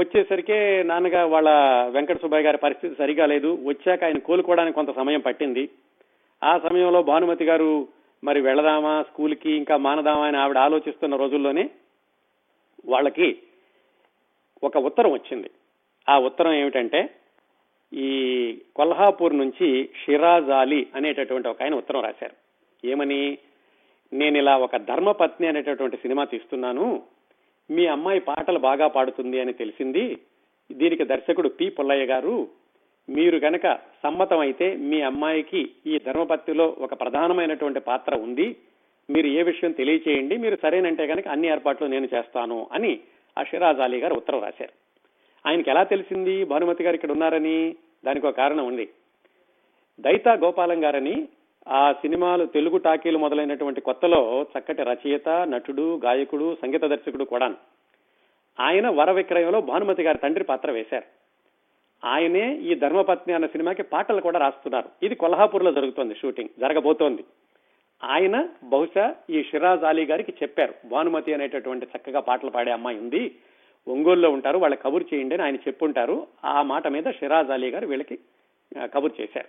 [0.00, 1.48] వచ్చేసరికి నాన్నగా వాళ్ళ
[1.88, 3.58] వెంకట సుబ్బయ్య గారి పరిస్థితి సరిగా లేదు.
[3.64, 5.68] వచ్చాక ఆయన కోలుకోవడానికి కొంత సమయం పట్టింది.
[6.44, 7.88] ఆ సమయంలో భానుమతి గారు
[8.24, 9.52] మరి వెళదామా స్కూల్కి?
[9.52, 10.26] ఇంకా మానదామా?
[10.26, 11.70] అని ఆవిడ ఆలోచిస్తున్న రోజుల్లోనే
[12.86, 13.38] వాళ్ళకి
[14.64, 15.50] ఒక ఉత్తరం వచ్చింది.
[16.08, 17.10] ఆ ఉత్తరం ఏమిటంటే
[17.94, 22.34] ఈ కొల్హాపూర్ నుంచి షిరాజ్ అలీ అనేటటువంటి ఒక ఆయన ఉత్తరం రాశారు.
[22.86, 23.38] ఏమని?
[24.12, 27.02] నేను ఇలా ఒక ధర్మపత్ని అనేటటువంటి సినిమా తీస్తున్నాను.
[27.70, 30.18] మీ అమ్మాయి పాటలు బాగా పాడుతుంది అని తెలిసింది.
[30.72, 31.68] దీనికి దర్శకుడు పి.
[31.68, 32.48] పుల్లయ్య గారు
[33.08, 38.56] మీరు గనక సమ్మతం అయితే మీ అమ్మాయికి ఈ ధర్మపత్తిలో ఒక ప్రధానమైనటువంటి పాత్ర ఉంది.
[39.10, 40.36] మీరు ఏ విషయం తెలియచేయండి.
[40.36, 43.00] మీరు సరేనంటే కనుక అన్ని ఏర్పాట్లు నేను చేస్తాను అని
[43.38, 44.70] ఆ షిరాజ్ అలీ గారు ఉత్తరం రాశారు.
[45.48, 46.44] ఆయనకి ఎలా తెలిసింది?
[46.44, 48.88] భానుమతి గారు ఇక్కడ ఉన్నారని దానికి ఒక కారణం ఉంది.
[50.00, 51.28] దైతా గోపాలం గారని
[51.68, 57.54] ఆ సినిమాలు తెలుగు టాకీలు మొదలైనటువంటి కొత్తలో చక్కటి రచయిత నటుడు గాయకుడు సంగీత దర్శకుడు కూడా
[58.60, 61.24] ఆయన వర విక్రయంలో భానుమతి గారి తండ్రి పాత్ర వేశారు.
[62.06, 64.88] ఆయనే ఈ ధర్మపత్ని అన్న సినిమాకి పాటలు కూడా రాస్తున్నారు.
[65.02, 67.24] ఇది కొల్హాపూర్లో జరుగుతోంది షూటింగ్ జరగబోతోంది.
[68.04, 70.74] ఆయన బహుశా ఈ షిరాజ్ అలీ గారికి చెప్పారు.
[70.88, 73.36] భానుమతి అనేటటువంటి చక్కగా పాటలు పాడే అమ్మాయి ఉంది.
[73.88, 74.58] ఒంగోలులో ఉంటారు.
[74.58, 76.26] వాళ్ళ కబురు చేయండి అని ఆయన చెప్పుంటారు.
[76.44, 78.18] ఆ మాట మీద షిరాజ్ అలీ గారు వీళ్ళకి
[78.78, 79.48] కబురు చేశారు.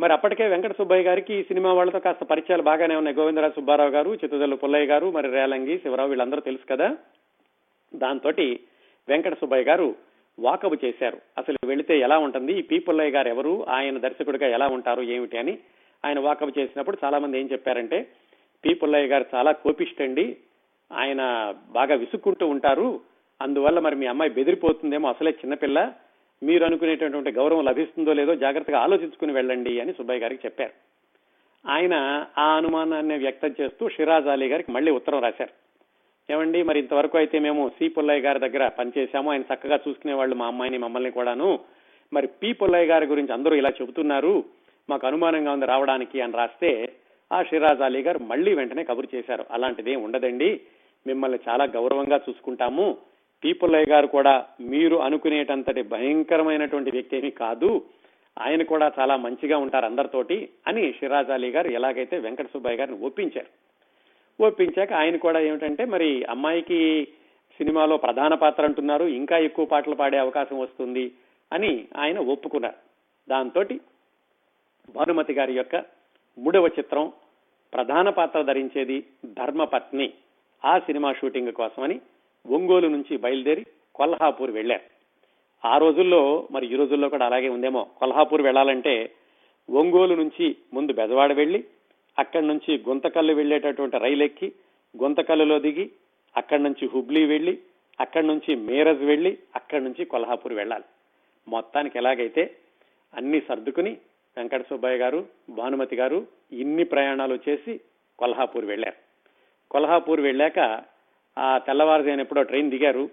[0.00, 3.16] మరి అప్పటికే వెంకట సుబ్బయ్య గారికి ఈ సినిమా వాళ్ళతో కాస్త పరిచయాలు బాగానే ఉన్నాయి.
[3.16, 6.96] గోవిందరాజు సుబ్బారావు గారు చిత్తదల్లు పుల్లయ్య గారు మరి రేలంగి శివరావు వీళ్ళందరూ తెలుసు కదా.
[7.94, 8.32] దాంతో
[9.08, 9.94] వెంకట సుబ్బయ్య గారు
[10.40, 11.18] వాకబు చేశారు.
[11.38, 12.52] అసలు వెళితే ఎలా ఉంటుంది?
[12.52, 13.66] ఈ పీ పుల్లయ్య గారు ఎవరు?
[13.68, 15.02] ఆయన దర్శకుడిగా ఎలా ఉంటారు?
[15.02, 15.58] ఏమిటి అని
[16.04, 18.08] ఆయన వాకప్ చేసినప్పుడు చాలా మంది ఏం చెప్పారంటే
[18.64, 18.74] పి.
[18.74, 20.36] పుల్లయ్య గారు చాలా కోపిష్టండి
[20.92, 23.00] ఆయన బాగా విసుక్కుంటూ ఉంటారు
[23.42, 25.92] అందువల్ల మరి మీ అమ్మాయి బెదిరిపోతుందేమో అసలే చిన్నపిల్ల
[26.42, 30.72] మీరు అనుకునేటటువంటి గౌరవం లభిస్తుందో లేదో జాగ్రత్తగా ఆలోచించుకుని వెళ్ళండి అని సుబ్బయ్య గారికి చెప్పారు.
[31.68, 35.68] ఆయన ఆ అనుమానాన్ని వ్యక్తం చేస్తూ షిరాజ్ అలీ గారికి మళ్ళీ ఉత్తరం రాశారు.
[36.32, 37.88] ఏమండి మరి ఇంతవరకు అయితే మేము సి.
[37.88, 41.58] పుల్లయ్య గారి దగ్గర పనిచేశాము ఆయన చక్కగా చూసుకునే వాళ్ళు మా అమ్మాయిని మమ్మల్ని కూడాను.
[42.12, 42.52] మరి పి.
[42.52, 44.44] పుల్లయ్య గారి గురించి అందరూ ఇలా చెబుతున్నారు
[44.90, 46.92] మాకు అనుమానంగా ఉంది రావడానికి అని రాస్తే
[47.32, 49.44] ఆ షిరాజ్ అలీ గారు మళ్ళీ వెంటనే కబురు చేశారు.
[49.50, 50.60] అలాంటిది ఉండదండి.
[51.06, 52.98] మిమ్మల్ని చాలా గౌరవంగా చూసుకుంటాము.
[53.44, 57.84] పీపుల్ అయ్య గారు కూడా మీరు అనుకునేటంతటి భయంకరమైనటువంటి వ్యక్తి ఏమీ కాదు.
[58.38, 63.46] ఆయన కూడా చాలా మంచిగా ఉంటారు అందరితోటి అని షిరాజ్ అలీ గారు ఎలాగైతే వెంకట సుబ్బయ్య గారిని ఒప్పించారు.
[64.46, 67.08] ఒప్పించాక ఆయన కూడా ఏమిటంటే మరి అమ్మాయికి
[67.58, 71.12] సినిమాలో ప్రధాన పాత్ర అంటున్నారు ఇంకా ఎక్కువ పాటలు పాడే అవకాశం వస్తుంది
[71.52, 72.74] అని ఆయన ఒప్పుకున్నారు.
[73.30, 73.64] దాంతో
[74.94, 75.76] భానుమతి గారి యొక్క
[76.38, 77.12] మూడవ చిత్రం
[77.72, 80.12] ప్రధాన పాత్ర ధరించేది ధర్మపత్ని.
[80.64, 82.00] ఆ సినిమా షూటింగ్ కోసమని
[82.46, 84.86] ఒంగోలు నుంచి బయలుదేరి కొల్హాపూర్ వెళ్ళారు
[85.64, 89.12] ఆ రోజుల్లో మరి ఈ రోజుల్లో కూడా అలాగే ఉందేమో కొల్హాపూర్ వెళ్ళాలంటే
[89.70, 91.64] ఒంగోలు నుంచి ముందు బెజవాడ వెళ్ళి
[92.18, 94.52] అక్కడి నుంచి గుంతకల్లు వెళ్ళేటటువంటి రైలు ఎక్కి
[94.96, 95.90] గుంతకల్లులో దిగి
[96.36, 97.58] అక్కడి నుంచి హుబ్లీ వెళ్ళి
[98.00, 100.84] అక్కడి నుంచి మీరజ్ వెళ్ళి అక్కడి నుంచి కొల్హాపూర్ వెళ్ళాలి.
[101.48, 102.54] మొత్తానికి ఎలాగైతే
[103.14, 103.96] అన్ని సర్దుకుని
[104.38, 107.80] వెంకట సుబ్బయ్య గారు భానుమతి గారు ఇన్ని ప్రయాణాలు చేసి
[108.18, 108.96] కొల్హాపూర్ వెళ్ళారు
[109.70, 110.82] కొల్హాపూర్ వెళ్ళాక
[111.38, 113.10] ఆ తెల్లవారుజామున ఎప్పుడో ట్రైన్ దిగారు.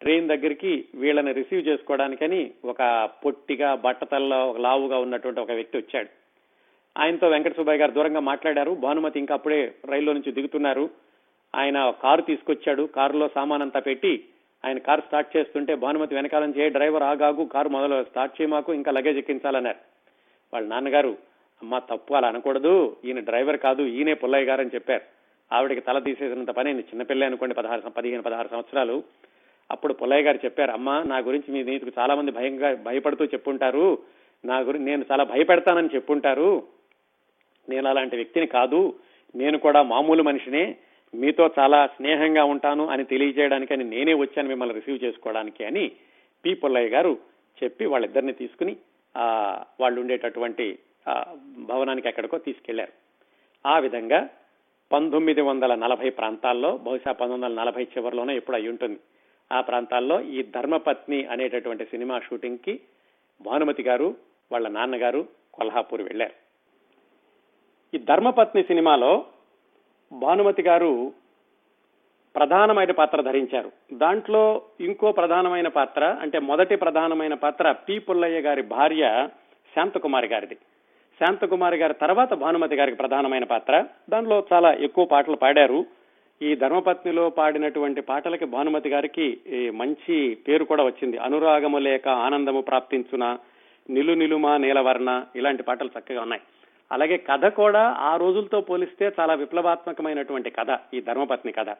[0.00, 6.08] ట్రైన్ దగ్గరికి వీళ్ళని రిసీవ్ చేసుకోవడానికని ఒక పొట్టిగా బట్టతల్లో ఒక లావుగా ఉన్నటువంటి ఒక వ్యక్తి వచ్చాడు.
[6.98, 8.70] ఆయనతో వెంకట సుబ్బయ్య గారు దూరంగా మాట్లాడారు.
[8.70, 10.90] భానుమతి ఇంకా అప్పుడే రైల్లో నుంచి దిగుతున్నారు.
[11.54, 12.82] ఆయన కారు తీసుకొచ్చాడు.
[12.82, 14.24] కారులో సామానంతా పెట్టి
[14.64, 18.92] ఆయన కారు స్టార్ట్ చేస్తుంటే భానుమతి వెనకాల నుంచి ఏ డ్రైవర్ ఆగాగు కారు మొదలు స్టార్ట్ చేయమాకు ఇంకా
[18.92, 19.95] లగేజ్ ఎక్కించాలన్నారు.
[20.56, 21.18] వాళ్ళ నాన్నగారు
[21.62, 25.00] అమ్మ తప్పు అలా అనకూడదు ఈయన డ్రైవర్ కాదు ఈయనే పుల్లయ్య గారు అని చెప్పారు.
[25.54, 29.02] ఆవిడకి తల తీసేసినంత పని చిన్నపిల్ల అనుకోండి పదహారు పదిహేను పదహారు సంవత్సరాలు.
[29.70, 33.98] అప్పుడు పుల్లయ్య గారు చెప్పారు అమ్మా నా గురించి మీ నీకు చాలా మంది భయంగా భయపడుతూ చెప్పుంటారు.
[34.44, 36.62] నా గురి నేను చాలా భయపెడతానని చెప్పుంటారు.
[37.68, 38.94] నేను అలాంటి వ్యక్తిని కాదు.
[39.36, 40.76] నేను కూడా మామూలు మనిషినే.
[41.14, 45.90] మీతో చాలా స్నేహంగా ఉంటాను అని తెలియజేయడానికి అని నేనే వచ్చాను మిమ్మల్ని రిసీవ్ చేసుకోవడానికి అని
[46.44, 46.54] పి.
[46.54, 47.18] పుల్లయ్య గారు
[47.64, 48.76] చెప్పి వాళ్ళిద్దరిని తీసుకుని
[49.80, 50.66] వాళ్ళు ఉండేటటువంటి
[51.70, 52.92] భవనానికి ఎక్కడికో తీసుకెళ్ళారు.
[53.66, 54.28] ఆ విధంగా
[54.92, 58.98] పంతొమ్మిది వందల నలభై ప్రాంతాల్లో బహుశా పంతొమ్మిది వందల నలభై చివరిలోనే ఎప్పుడు అయి ఉంటుంది.
[59.52, 62.80] ఆ ప్రాంతాల్లో ఈ ధర్మపత్ని అనేటటువంటి సినిమా షూటింగ్కి
[63.40, 64.16] భానుమతి గారు
[64.52, 66.36] వాళ్ళ నాన్నగారు కొల్హాపూర్ వెళ్ళారు
[67.94, 69.12] ఈ ధర్మపత్ని సినిమాలో
[70.12, 71.12] భానుమతి గారు
[72.36, 73.70] ప్రధానమైన పాత్ర ధరించారు.
[73.92, 79.28] దాంట్లో ఇంకో ప్రధానమైన పాత్ర అంటే మొదటి ప్రధానమైన పాత్ర పి పుల్లయ్య గారి భార్య
[79.76, 80.54] శాంతకుమారి గారిది.
[81.20, 83.84] శాంతకుమారి గారి తర్వాత భానుమతి గారికి ప్రధానమైన పాత్ర.
[84.10, 85.84] దానిలో చాలా ఎక్కువ పాటలు పాడారు.
[86.42, 89.26] ఈ ధర్మపత్నిలో పాడినటువంటి పాటలకి భానుమతి గారికి
[89.74, 90.16] మంచి
[90.48, 91.18] పేరు కూడా వచ్చింది.
[91.18, 93.36] అనురాగము లేక ఆనందము ప్రాప్తించున
[93.90, 96.42] నిలు నిలుమ నీలవర్ణ ఇలాంటి పాటలు చక్కగా ఉన్నాయి.
[96.92, 101.70] అలాగే కథ కూడా ఆ రోజులతో పోలిస్తే చాలా విప్లవాత్మకమైనటువంటి కథ ఈ ధర్మపత్ని కథ.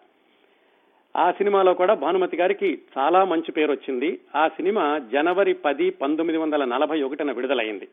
[1.17, 4.19] ఆ సినిమాలో కూడా భానుమతి గారికి చాలా మంచి పేరు వచ్చింది.
[4.35, 7.89] ఆ సినిమా జనవరి పది పంతొమ్మిది వందల నలభై ఒకటిన విడుదలైంది.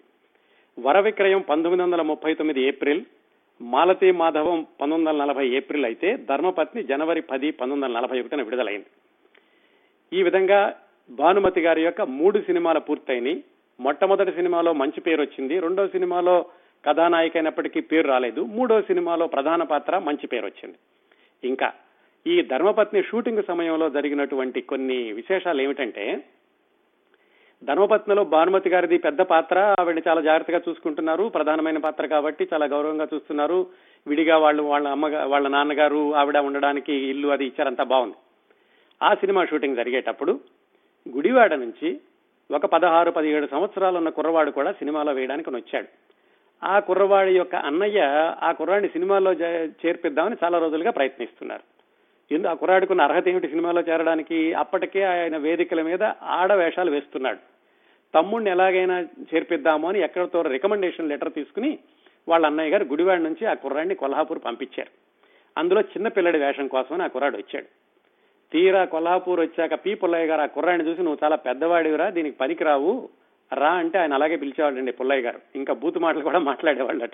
[0.80, 3.02] వర విక్రయం పంతొమ్మిది వందల ముప్పై తొమ్మిది ఏప్రిల్
[3.62, 8.86] మాలతీ మాధవం పంతొమ్మిది వందల నలభై ఏప్రిల్ అయితే ధర్మపత్ని జనవరి పది పంతొమ్మిది వందల నలభై ఒకటిన విడుదలైంది.
[10.20, 10.76] ఈ విధంగా
[11.10, 13.44] భానుమతి గారి యొక్క మూడు సినిమాలు పూర్తయినాయి.
[13.80, 15.60] మొట్టమొదటి సినిమాలో మంచి పేరు వచ్చింది.
[15.60, 16.46] రెండో సినిమాలో
[16.86, 18.42] కథానాయిక అయినప్పటికీ పేరు రాలేదు.
[18.42, 20.78] మూడో సినిమాలో ప్రధాన పాత్ర మంచి పేరు వచ్చింది.
[21.48, 21.74] ఇంకా
[22.28, 26.24] ఈ ధర్మపత్ని షూటింగ్ సమయంలో జరిగినటువంటి కొన్ని విశేషాలు ఏమిటంటే
[27.64, 33.68] ధర్మపత్నిలో భానుమతి గారిది పెద్ద పాత్ర ఆవిడని చాలా జాగ్రత్తగా చూసుకుంటున్నారు ప్రధానమైన పాత్ర కాబట్టి చాలా గౌరవంగా చూస్తున్నారు.
[34.08, 38.16] విడిగా వాళ్ళు వాళ్ళ అమ్మ వాళ్ళ నాన్నగారు ఆవిడ ఉండడానికి ఇల్లు అది ఇచ్చారంతా బాగుంది.
[39.04, 40.40] ఆ సినిమా షూటింగ్ జరిగేటప్పుడు
[41.16, 42.00] గుడివాడ నుంచి
[42.52, 45.88] ఒక పదహారు పదిహేడు సంవత్సరాలు ఉన్న కుర్రవాడు కూడా సినిమాలో వేయడానికి వచ్చాడు.
[46.64, 48.02] ఆ కుర్రవాడి యొక్క అన్నయ్య
[48.42, 51.73] ఆ కుర్రాడిని సినిమాలో చేర్పిద్దామని చాలా రోజులుగా ప్రయత్నిస్తున్నారు.
[52.32, 54.54] ఎందు ఆ కుర్రాడుకున్న అర్హత ఏమిటి సినిమాలో చేరడానికి?
[54.54, 57.38] అప్పటికే ఆయన వేదికల మీద ఆడవేషాలు వేస్తున్నాడు.
[58.14, 61.80] తమ్ముడిని ఎలాగైనా చేర్పిద్దాము అని ఎక్కడితో రికమెండేషన్ లెటర్ తీసుకుని
[62.28, 64.90] వాళ్ళ అన్నయ్య గారు గుడివాడ నుంచి ఆ కుర్రాడిని కొల్హాపూర్ పంపించారు.
[65.58, 67.66] అందులో చిన్న పిల్లడి వేషం కోసమని ఆ కుర్రాడు వచ్చాడు.
[68.52, 73.10] తీరా కొల్హాపూర్ వచ్చాక పి పుల్లయ్య గారు ఆ కుర్రాడిని చూసి నువ్వు చాలా పెద్దవాడివిరా దీనికి పనికిరావు.
[73.54, 75.40] రా అంటే ఆయన అలాగే పిలిచేవాళ్ళండి పుల్లయ్య గారు.
[75.56, 77.12] ఇంకా బూతు మాటలు కూడా మాట్లాడేవాళ్ళట.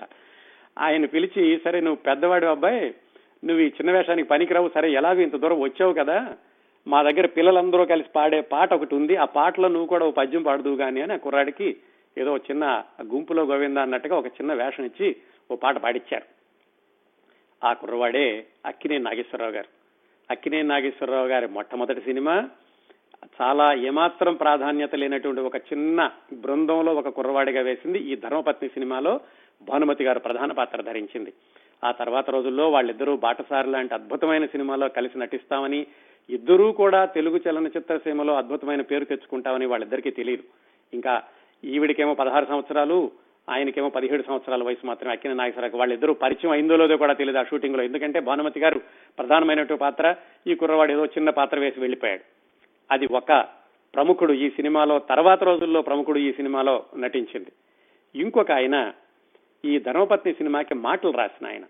[0.78, 2.94] ఆయన పిలిచి సరే నువ్వు పెద్దవాడి అబ్బాయి.
[3.44, 6.36] నువ్వు ఈ చిన్న వేషానికి పనికిరావు సరే ఎలాగో ఇంత దూరం వచ్చావు కదా?
[6.86, 10.76] మా దగ్గర పిల్లలందరూ కలిసి పాడే పాట ఒకటి ఉంది ఆ పాటలో నువ్వు కూడా ఒక పద్యం పాడుదువు
[10.76, 11.76] కానీ అని ఆ కుర్రాడికి
[12.18, 15.16] ఏదో చిన్న గుంపులో గోవింద అన్నట్టుగా ఒక చిన్న వేషం ఇచ్చి
[15.50, 16.24] ఓ పాట పాడిచ్చారు.
[17.66, 19.68] ఆ కుర్రవాడే అక్కినే నాగేశ్వరరావు గారు.
[20.30, 22.48] అక్కినే నాగేశ్వరరావు గారి మొట్టమొదటి సినిమా.
[23.42, 29.20] చాలా ఏమాత్రం ప్రాధాన్యత లేనటువంటి ఒక చిన్న బృందంలో ఒక కుర్రవాడిగా వేసింది ఈ ధర్మపత్ని సినిమాలో
[29.62, 31.32] భానుమతి గారు ప్రధాన పాత్ర ధరించింది.
[31.84, 35.86] ఆ తర్వాత రోజుల్లో వాళ్ళిద్దరూ బాటసారి లాంటి అద్భుతమైన సినిమాలో కలిసి నటిస్తామని
[36.30, 40.42] ఇద్దరూ కూడా తెలుగు చలనచిత్ర సీమలో అద్భుతమైన పేరు తెచ్చుకుంటామని వాళ్ళిద్దరికీ తెలియదు
[40.94, 41.22] ఇంకా
[41.64, 43.10] ఈవిడికేమో పదహారు సంవత్సరాలు
[43.50, 45.12] ఆయనకేమో పదిహేడు సంవత్సరాల వయసు మాత్రమే.
[45.12, 48.80] అక్కిన నాగేశ్వరరావు వాళ్ళిద్దరూ పరిచయం అయిందో లేదో కూడా తెలియదు ఆ షూటింగ్లో ఎందుకంటే భానుమతి గారు
[49.18, 50.14] ప్రధానమైనటువంటి పాత్ర
[50.46, 52.20] ఈ కుర్రవాడు ఏదో చిన్న పాత్ర వేసి వెళ్ళిపోయాడు
[52.90, 53.46] అది ఒక
[53.94, 57.52] ప్రముఖుడు ఈ సినిమాలో తర్వాత రోజుల్లో ప్రముఖుడు ఈ సినిమాలో నటించింది.
[58.14, 58.92] ఇంకొక ఆయన
[59.64, 61.62] ఈ ధర్మపత్ని సినిమాకి మాటలు రాసిన ఆయన.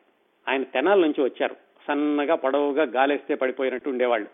[0.48, 1.56] ఆయన తెనాల నుంచి వచ్చారు.
[1.88, 4.28] సన్నగా పొడవుగా గాలేస్తే పడిపోయినట్టు ఉండేవాళ్ళు.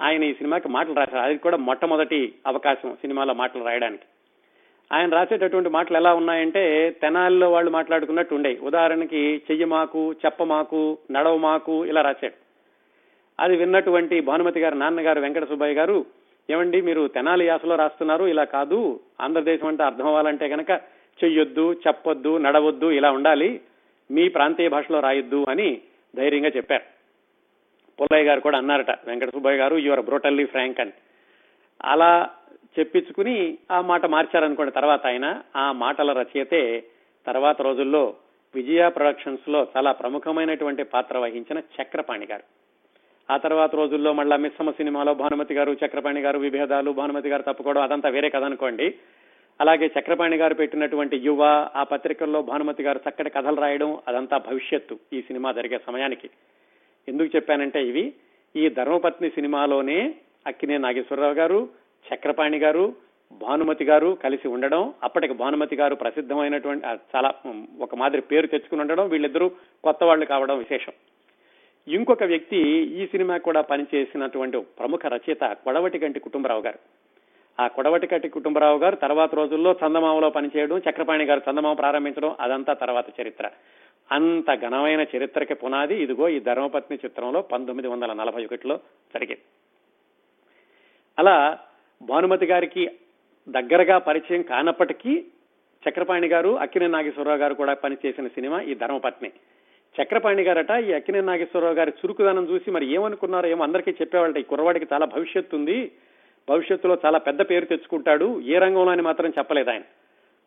[0.00, 1.22] ఆయన ఈ సినిమాకి మాటలు రాశారు.
[1.22, 4.02] అది కూడా మొట్టమొదటి అవకాశం సినిమాలో మాటలు రాయడానికి.
[4.92, 11.86] ఆయన రాసేటటువంటి మాటలు ఎలా ఉన్నాయంటే తెనాల్లో వాళ్ళు మాట్లాడుకున్నట్టు ఉండే ఉదాహరణకి చెయ్యి మాకు చెప్పమాకు నడవ మాకు
[11.86, 12.32] ఇలా రాశాడు.
[13.40, 16.06] అది విన్నటువంటి భానుమతి గారు నాన్నగారు వెంకట సుబ్బయ్య గారు
[16.50, 19.00] ఏమండి మీరు తెనాలి యాసలో రాస్తున్నారు ఇలా కాదు.
[19.20, 20.80] ఆంధ్రదేశం అంటే అర్థం అవ్వాలంటే కనుక
[21.24, 23.60] చెయ్యొద్దు చెప్పొద్దు నడవద్దు ఇలా ఉండాలి.
[24.10, 25.80] మీ ప్రాంతీయ భాషలో రాయొద్దు అని
[26.16, 26.82] ధైర్యంగా చెప్పారు.
[28.00, 30.92] పుల్లయ్య గారు కూడా అన్నారట వెంకట సుబ్బయ్య గారు యువర్ బ్రోటల్లీ ఫ్రాంక్ అని.
[31.84, 32.30] అలా
[32.78, 35.42] చెప్పించుకుని ఆ మాట మార్చారనుకోండి తర్వాత ఆయన.
[35.56, 36.84] ఆ మాటల రచయితే
[37.26, 38.14] తర్వాత రోజుల్లో
[38.54, 42.42] విజయ ప్రొడక్షన్స్లో చాలా ప్రముఖమైనటువంటి పాత్ర వహించిన చక్రపాణి గారు.
[43.32, 48.08] ఆ తర్వాత రోజుల్లో మళ్ళా మిశ్రమ సినిమాలో భానుమతి గారు చక్రపాణి గారు విభేదాలు భానుమతి గారు తప్పుకోవడం అదంతా
[48.08, 48.94] వేరే కదనుకోండి
[49.62, 51.42] అలాగే చక్రపాణి గారు పెట్టినటువంటి యువ
[51.76, 56.30] ఆ పత్రికల్లో భానుమతి గారు చక్కటి కథలు రాయడం అదంతా భవిష్యత్తు ఈ సినిమా జరిగే సమయానికి.
[57.08, 58.12] ఎందుకు చెప్పానంటే ఇవి
[58.56, 60.14] ఈ ధర్మపత్ని సినిమాలోనే
[60.46, 61.68] అక్కినే నాగేశ్వరరావు గారు
[62.06, 62.94] చక్రపాణి గారు
[63.32, 67.34] భానుమతి గారు కలిసి ఉండడం అప్పటికి భానుమతి గారు ప్రసిద్ధమైనటువంటి చాలా
[67.80, 69.48] ఒక మాదిరి పేరు తెచ్చుకుని ఉండడం వీళ్ళిద్దరూ
[69.84, 70.92] కొత్త వాళ్ళు కావడం విశేషం.
[71.88, 72.58] ఇంకొక వ్యక్తి
[73.02, 76.78] ఈ సినిమా కూడా పనిచేసినటువంటి ప్రముఖ రచయిత కొడవటి గంటి కుటుంబరావు గారు.
[77.62, 83.50] ఆ కొడవటిగంటి కుటుంబరావు గారు తర్వాత రోజుల్లో చందమామలో పనిచేయడం చక్రపాణి గారు చందమామ ప్రారంభించడం అదంతా తర్వాత చరిత్ర.
[84.12, 88.76] అంత ఘనమైన చరిత్రకి పునాది ఇదిగో ఈ ధర్మపత్ని చిత్రంలో పంతొమ్మిది వందల నలభై ఒకటిలో
[89.14, 89.42] జరిగింది.
[91.18, 91.58] అలా
[92.02, 92.90] భానుమతి గారికి
[93.48, 95.24] దగ్గరగా పరిచయం కానప్పటికీ
[95.88, 99.30] చక్రపాణి గారు అక్కినే నాగేశ్వరరావు గారు కూడా పనిచేసిన సినిమా ఈ ధర్మపత్ని.
[99.94, 104.86] చక్రపాణి గారట ఈ అక్కినే నాగేశ్వరరావు గారి చురుకుదనం చూసి మరి ఏమనుకున్నారో ఏమో అందరికీ చెప్పేవాళ్ళ ఈ కుర్రవాడికి
[104.92, 105.92] చాలా భవిష్యత్తు ఉంది
[106.48, 108.40] భవిష్యత్తులో చాలా పెద్ద పేరు తెచ్చుకుంటాడు.
[108.40, 109.82] ఏ రంగంలో అని మాత్రం చెప్పలేదు ఆయన.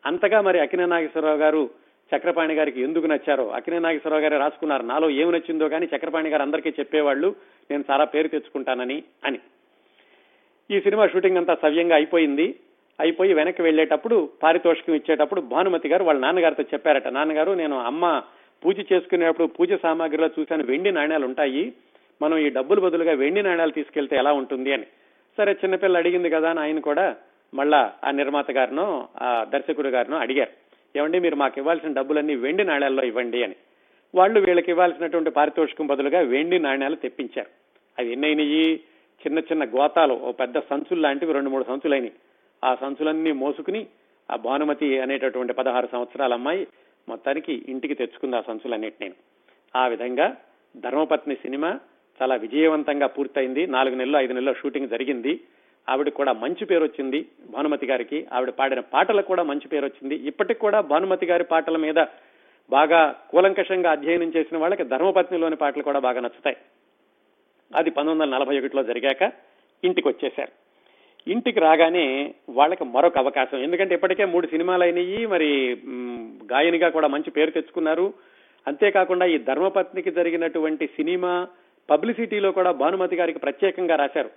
[0.06, 1.70] అంతగా మరి అకినే నాగేశ్వరరావు గారు
[2.16, 4.82] చక్రపాణి గారికి ఎందుకు నచ్చారో అకినే నాగేశ్వరరావు గారు రాసుకున్నారు.
[4.82, 7.34] నాలో ఏమి నచ్చిందో కానీ చక్రపాణి గారు అందరికీ చెప్పేవాళ్ళు
[7.70, 9.38] నేను చాలా పేరు తెచ్చుకుంటానని అని.
[10.70, 12.54] ఈ సినిమా షూటింగ్ అంతా సవ్యంగా అయిపోయింది.
[13.00, 17.08] అయిపోయి వెనక్కి వెళ్ళేటప్పుడు పారితోషికం ఇచ్చేటప్పుడు భానుమతి గారు వాళ్ళ నాన్నగారితో చెప్పారట.
[17.08, 18.22] నాన్నగారు నేను అమ్మ
[18.64, 21.72] పూజ చేసుకునేటప్పుడు పూజ సామాగ్రిలో చూశాను వెండి నాణ్యాలు ఉంటాయి.
[22.22, 24.86] మనం ఈ డబ్బులు బదులుగా వెండి నాణ్యాలు తీసుకెళ్తే ఎలా ఉంటుంది అని.
[25.36, 27.16] సరే చిన్నపిల్ల అడిగింది కదా అని ఆయన కూడా
[27.54, 30.50] మళ్ళా ఆ నిర్మాత గారినో ఆ దర్శకుడు గారినో అడిగారు.
[30.98, 33.54] ఏమండి మీరు మాకు ఇవ్వాల్సిన డబ్బులన్నీ వెండి నాణ్యాల్లో ఇవ్వండి అని.
[34.14, 37.48] వాళ్ళు వీళ్ళకి ఇవ్వాల్సినటువంటి పారితోషికం బదులుగా వెండి నాణ్యాలు తెప్పించారు.
[37.98, 38.74] అవి ఎన్నైనాయి
[39.16, 42.12] చిన్న చిన్న గోతాలు ఓ పెద్ద సంచులు లాంటివి రెండు మూడు సంచులైనవి
[42.64, 43.86] ఆ సంచులన్నీ మోసుకుని
[44.30, 46.66] ఆ భానుమతి అనేటటువంటి పదహారు సంవత్సరాల అమ్మాయి
[47.08, 49.14] మొత్తానికి ఇంటికి తెచ్చుకుంది ఆ సంచులన్నిటిని.
[49.76, 50.36] ఆ విధంగా
[50.76, 51.80] ధర్మపత్ని సినిమా
[52.22, 53.66] చాలా విజయవంతంగా పూర్తయింది.
[53.66, 55.40] నాలుగు నెలలు ఐదు నెలల షూటింగ్ జరిగింది.
[55.88, 58.26] ఆవిడ కూడా మంచి పేరు వచ్చింది భానుమతి గారికి.
[58.32, 60.14] ఆవిడ పాడిన పాటలకు కూడా మంచి పేరు వచ్చింది.
[60.14, 62.04] ఇప్పటికి కూడా భానుమతి గారి పాటల మీద
[62.70, 66.56] బాగా కూలంకషంగా అధ్యయనం చేసిన వాళ్ళకి ధర్మపత్నిలోని పాటలు కూడా బాగా నచ్చుతాయి.
[67.76, 69.32] అది పంతొమ్మిది వందల నలభై ఒకటిలో జరిగాక
[69.84, 70.52] ఇంటికి వచ్చేశారు.
[71.30, 73.58] ఇంటికి రాగానే వాళ్ళకి మరొక అవకాశం.
[73.58, 75.26] ఎందుకంటే ఇప్పటికే మూడు సినిమాలు అయినాయి.
[75.26, 75.78] మరి
[76.52, 78.14] గాయనిగా కూడా మంచి పేరు తెచ్చుకున్నారు.
[78.66, 81.46] అంతేకాకుండా ఈ ధర్మపత్నికి జరిగినటువంటి సినిమా
[81.90, 84.30] పబ్లిసిటీలో కూడా భానుమతి గారికి ప్రత్యేకంగా రాశారు.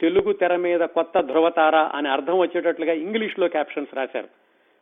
[0.00, 4.28] తెలుగు తెర మీద కొత్త ధృవతార అని అర్థం వచ్చేటట్లుగా ఇంగ్లీష్లో క్యాప్షన్స్ రాశారు.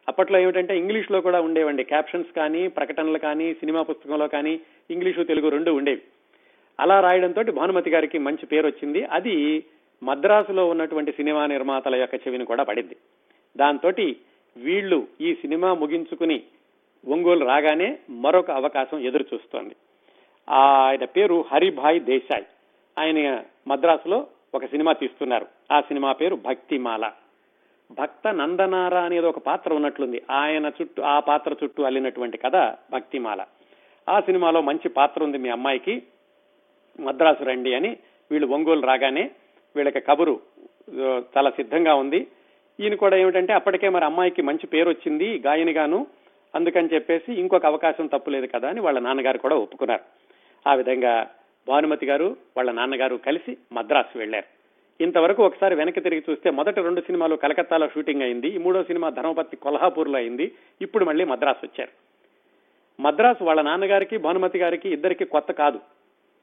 [0.08, 1.84] అప్పట్లో ఏమిటంటే ఇంగ్లీష్లో కూడా ఉండేవండి.
[1.84, 6.02] క్యాప్షన్స్ కానీ ప్రకటనలు కానీ సినిమా పుస్తకంలో కానీ ఇంగ్లీషు తెలుగు రెండు ఉండేవి.
[6.80, 9.04] అలా రాయడంతో భానుమతి గారికి మంచి పేరు వచ్చింది.
[9.04, 9.64] అది
[10.02, 12.96] మద్రాసులో ఉన్నటువంటి సినిమా నిర్మాతల యొక్క చెవిని కూడా పడింది.
[13.56, 13.92] దాంతో
[14.56, 16.42] వీళ్ళు ఈ సినిమా ముగించుకుని
[17.08, 19.76] ఒంగోలు రాగానే మరొక అవకాశం ఎదురు చూస్తోంది
[20.50, 22.44] ఆయన పేరు హరిభాయ్ దేశాయ్.
[22.98, 25.46] ఆయన మద్రాసులో ఒక సినిమా తీస్తున్నారు.
[25.72, 27.10] ఆ సినిమా పేరు భక్తిమాల.
[27.90, 30.22] భక్త నందనార అనేది ఒక పాత్ర ఉన్నట్లుంది.
[30.30, 32.56] ఆయన చుట్టూ ఆ పాత్ర చుట్టూ అల్లినటువంటి కథ
[32.92, 33.44] భక్తిమాల.
[34.08, 36.02] ఆ సినిమాలో మంచి పాత్ర ఉంది మీ అమ్మాయికి.
[37.00, 37.96] మద్రాసు రండి అని
[38.30, 39.30] వీళ్ళు ఒంగోలు రాగానే
[39.76, 40.40] వీళ్ళకి కబురు
[41.36, 42.26] చాలా సిద్ధంగా ఉంది.
[42.80, 46.06] ఈయన కూడా ఏమిటంటే అప్పటికే మరి అమ్మాయికి మంచి పేరు వచ్చింది గాయనిగాను.
[46.54, 50.00] అందుకని చెప్పేసి ఇంకొక అవకాశం తప్పులేదు కదా అని వాళ్ళ నాన్నగారు కూడా ఒప్పుకున్నారు.
[50.66, 51.30] ఆ విధంగా
[51.68, 54.56] భానుమతి గారు వాళ్ళ నాన్నగారు కలిసి మద్రాసు వెళ్ళారు
[55.02, 59.56] ఇంతవరకు ఒకసారి వెనక్కి తిరిగి చూస్తే మొదటి రెండు సినిమాలు కలకత్తాలో షూటింగ్ అయింది ఈ మూడో సినిమా ధర్మపతి
[59.56, 60.52] కొల్హాపూర్లో అయింది
[60.82, 61.90] ఇప్పుడు మళ్ళీ మద్రాసు వచ్చారు.
[63.02, 65.80] మద్రాసు వాళ్ళ నాన్నగారికి భానుమతి గారికి ఇద్దరికి కొత్త కాదు.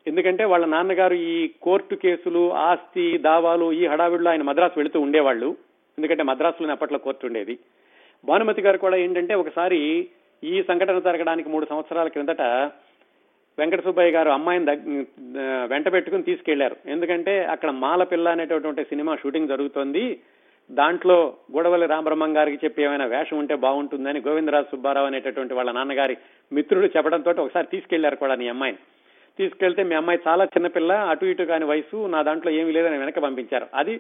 [0.08, 5.58] ఎందుకంటే వాళ్ళ నాన్నగారు ఈ కోర్టు కేసులు ఆస్తి దావాలు ఈ హడావిడిలో ఆయన మద్రాసు వెళుతూ ఉండేవాళ్ళు.
[5.98, 7.60] ఎందుకంటే మద్రాసులోనే అప్పట్లో కోర్టు ఉండేది.
[8.26, 10.08] భానుమతి గారు కూడా ఏంటంటే ఒకసారి
[10.44, 12.42] ఈ సంఘటన జరగడానికి మూడు సంవత్సరాల క్రిందట
[13.60, 14.66] వెంకట సుబ్బయ్య గారు అమ్మాయిని
[15.68, 16.76] వెంట పెట్టుకుని తీసుకెళ్ళారు.
[16.86, 20.20] ఎందుకంటే అక్కడ మాలపిల్ల అనేటటువంటి సినిమా షూటింగ్ జరుగుతోంది.
[20.72, 26.16] దాంట్లో గొడవలి రామబ్రహ్మం గారికి చెప్పి ఏమైనా వేషం ఉంటే బాగుంటుందని గోవిందరాజు సుబ్బారావు అనేటటువంటి వాళ్ళ నాన్నగారి
[26.54, 28.80] మిత్రుడు చెప్పడంతో ఒకసారి తీసుకెళ్ళారు కూడా నీ అమ్మాయిని.
[29.38, 33.68] తీసుకెళ్తే మీ అమ్మాయి చాలా చిన్నపిల్ల అటు ఇటు కాని వయసు నా దాంట్లో ఏమీ లేదని వెనక పంపించారు.
[33.74, 34.00] అది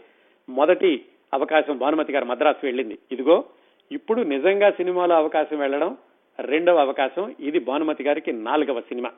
[0.49, 2.97] మొదటి అవకాశం భానుమతి గారు మద్రాసు వెళ్ళింది.
[3.11, 3.43] ఇదిగో
[3.91, 5.97] ఇప్పుడు నిజంగా సినిమాలో అవకాశం వెళ్ళడం
[6.39, 7.35] రెండవ అవకాశం.
[7.39, 9.11] ఇది భానుమతి గారికి నాలుగవ సినిమా.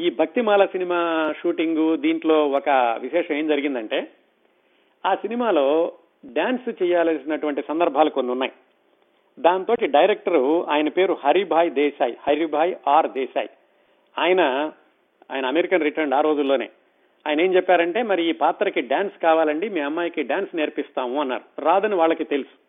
[0.00, 2.68] ఈ భక్తిమాల సినిమా షూటింగ్ దీంట్లో ఒక
[3.00, 4.08] విశేషం ఏం జరిగిందంటే
[5.06, 5.92] ఆ సినిమాలో
[6.32, 8.52] డాన్స్ చేయాల్సినటువంటి సందర్భాలు కొన్ని ఉన్నాయి.
[9.38, 13.48] దాంతో డైరెక్టర్ ఆయన పేరు హరిభాయ్ దేశాయ్ హరిభాయ్ ఆర్ దేశాయ్.
[14.18, 14.72] ఆయన
[15.30, 16.68] ఆయన అమెరికన్ రిటర్న్ ఆ రోజుల్లోనే.
[17.28, 21.60] ఆయన ఏం చెప్పారంటే మరి ఈ పాత్రకి డాన్స్ కావాలండి మీ అమ్మాయికి డాన్స్ నేర్పిస్తాము అన్నారు.
[21.60, 22.67] రాదని వాళ్ళకి తెలుసు.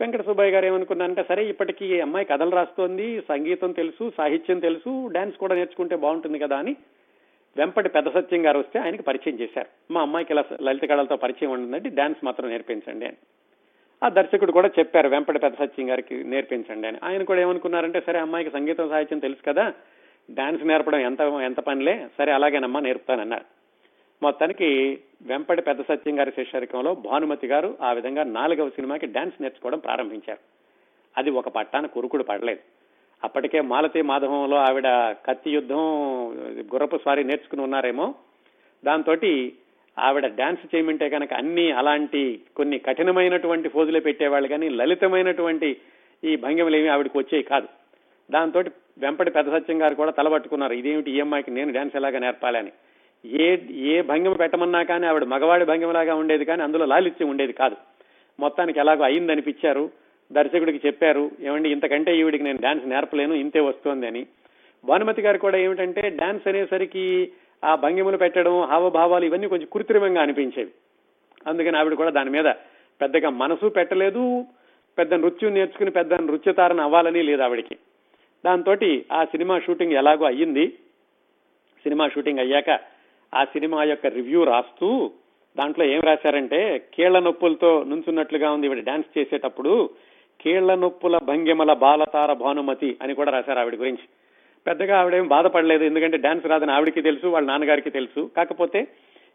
[0.00, 5.36] వెంకట సుబ్బయ్య గారు ఏమనుకున్నారంటే సరే ఇప్పటికీ ఈ అమ్మాయి కథలు రాస్తోంది సంగీతం తెలుసు సాహిత్యం తెలుసు డాన్స్
[5.36, 6.76] కూడా నేర్చుకుంటే బాగుంటుంది కదా అని
[7.56, 9.92] వెంపటి పెద్ద సత్యం గారు వస్తే ఆయనకి పరిచయం చేశారు.
[9.92, 13.16] మా అమ్మాయికి ఇలా లలిత కళలతో పరిచయం ఉంటుందంటే డాన్స్ మాత్రం నేర్పించండి అని.
[14.04, 16.98] ఆ దర్శకుడు కూడా చెప్పారు వెంపటి పెద్ద సత్యం గారికి నేర్పించండి అని.
[17.04, 19.72] ఆయన కూడా ఏమనుకున్నారంటే సరే అమ్మాయికి సంగీతం సాహిత్యం తెలుసు కదా
[20.30, 23.59] డాన్స్ నేర్పడం ఎంత ఎంత పనిలే సరే అలాగేనమ్మా నేర్పుతానన్నారు.
[24.22, 30.38] మొత్తానికి వెంపటి పెద్ద సత్యం గారి శిష్యరికంలో భానుమతి గారు ఆ విధంగా నాలుగవ సినిమాకి డాన్స్ నేర్చుకోవడం ప్రారంభించారు.
[31.18, 32.60] అది ఒక పట్టాన కురుకుడు పడలేదు.
[33.24, 34.84] అప్పటికే మాలతి మాధవంలో ఆవిడ
[35.26, 35.78] కత్తి యుద్ధం
[36.74, 38.14] గుర్రపు స్వారీ నేర్చుకుని ఉన్నారేమో.
[38.84, 39.16] దాంతో
[39.98, 45.76] ఆవిడ డాన్స్ చేయమంటే కనుక అన్ని అలాంటి కొన్ని కఠినమైనటువంటి ఫోజులు పెట్టేవాళ్ళు కానీ లలితమైనటువంటి
[46.24, 47.68] ఈ భంగిమలు ఏమి ఆవిడకి వచ్చేవి కాదు.
[48.30, 48.64] దాంతో
[48.98, 52.72] వెంపటి పెద్ద సత్యం గారు కూడా తలబట్టుకున్నారు ఇదేమిటి ఈఎంఐకి నేను డాన్స్ ఎలాగ నేర్పాలని అని.
[53.26, 57.76] ఏ ఏ భంగిమ పెట్టమన్నా కానీ ఆవిడ మగవాడి భంగిమలాగా ఉండేది కానీ అందులో లాలిత్యం ఉండేది కాదు.
[58.40, 59.90] మొత్తానికి ఎలాగో అయిందనిపించారు.
[60.32, 64.26] దర్శకుడికి చెప్పారు ఏమండి ఇంతకంటే ఈవిడికి నేను డాన్స్ నేర్పలేను ఇంతే వస్తుంది అని.
[64.84, 67.32] భానుమతి గారు కూడా ఏమిటంటే డాన్స్ అనేసరికి
[67.64, 70.70] ఆ భంగిమలు పెట్టడం హావభావాలు ఇవన్నీ కొంచెం కృత్రిమంగా అనిపించేవి.
[71.46, 72.44] అందుకని ఆవిడ కూడా దాని మీద
[73.00, 74.44] పెద్దగా మనసు పెట్టలేదు
[74.98, 77.76] పెద్ద నృత్యం నేర్చుకుని పెద్ద నృత్యతారణ అవ్వాలని లేదు ఆవిడికి.
[78.46, 78.76] దాంతో
[79.12, 80.68] ఆ సినిమా షూటింగ్ ఎలాగో అయ్యింది.
[81.82, 82.89] సినిమా షూటింగ్ అయ్యాక
[83.34, 85.10] ఆ సినిమా యొక్క రివ్యూ రాస్తూ
[85.56, 89.90] దాంట్లో ఏం రాశారంటే కీళ్ళ నొప్పులతో నుంచున్నట్లుగా ఉంది ఇవి డాన్స్ చేసేటప్పుడు
[90.40, 94.04] కీళ్ళ నొప్పుల భంగిమల బాలతార భానుమతి అని కూడా రాశారు ఆవిడ గురించి.
[94.66, 98.30] పెద్దగా ఆవిడేం బాధపడలేదు ఎందుకంటే డాన్స్ రాదని ఆవిడికి తెలుసు వాళ్ళ నాన్నగారికి తెలుసు.
[98.36, 98.86] కాకపోతే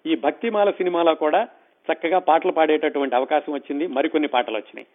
[0.05, 1.47] ఈ భక్తిమాల సినిమాలో కూడా
[1.87, 4.87] చక్కగా పాటలు పాడేటటువంటి అవకాశం వచ్చింది మరికొన్ని పాటలు వచ్చినాయి.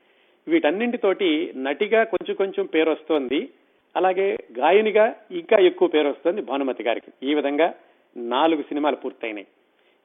[0.49, 3.49] వీటన్నింటితోటి నటిగా కొంచెం కొంచెం పేరు వస్తోంది
[3.97, 7.27] అలాగే గాయనిగా ఇంకా ఎక్కువ పేరు వస్తుంది భానుమతి గారికి.
[7.31, 7.75] ఈ విధంగా
[8.17, 9.47] నాలుగు సినిమాలు పూర్తయినాయి.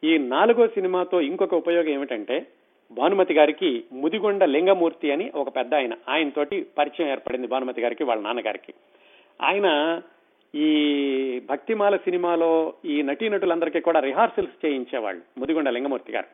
[0.03, 2.47] ఈ నాలుగో సినిమాతో ఇంకొక ఉపయోగం ఏమిటంటే
[2.91, 8.73] భానుమతి గారికి ముదిగొండ లింగమూర్తి అని ఒక పెద్ద ఆయన ఆయనతోటి పరిచయం ఏర్పడింది భానుమతి గారికి వాళ్ళ నాన్నగారికి.
[9.41, 10.01] ఆయన
[10.53, 16.27] ఈ భక్తిమాల సినిమాలో ఈ నటీనటులందరికీ కూడా రిహార్సల్స్ చేయించేవాళ్ళు ముదిగొండ లింగమూర్తి గారు.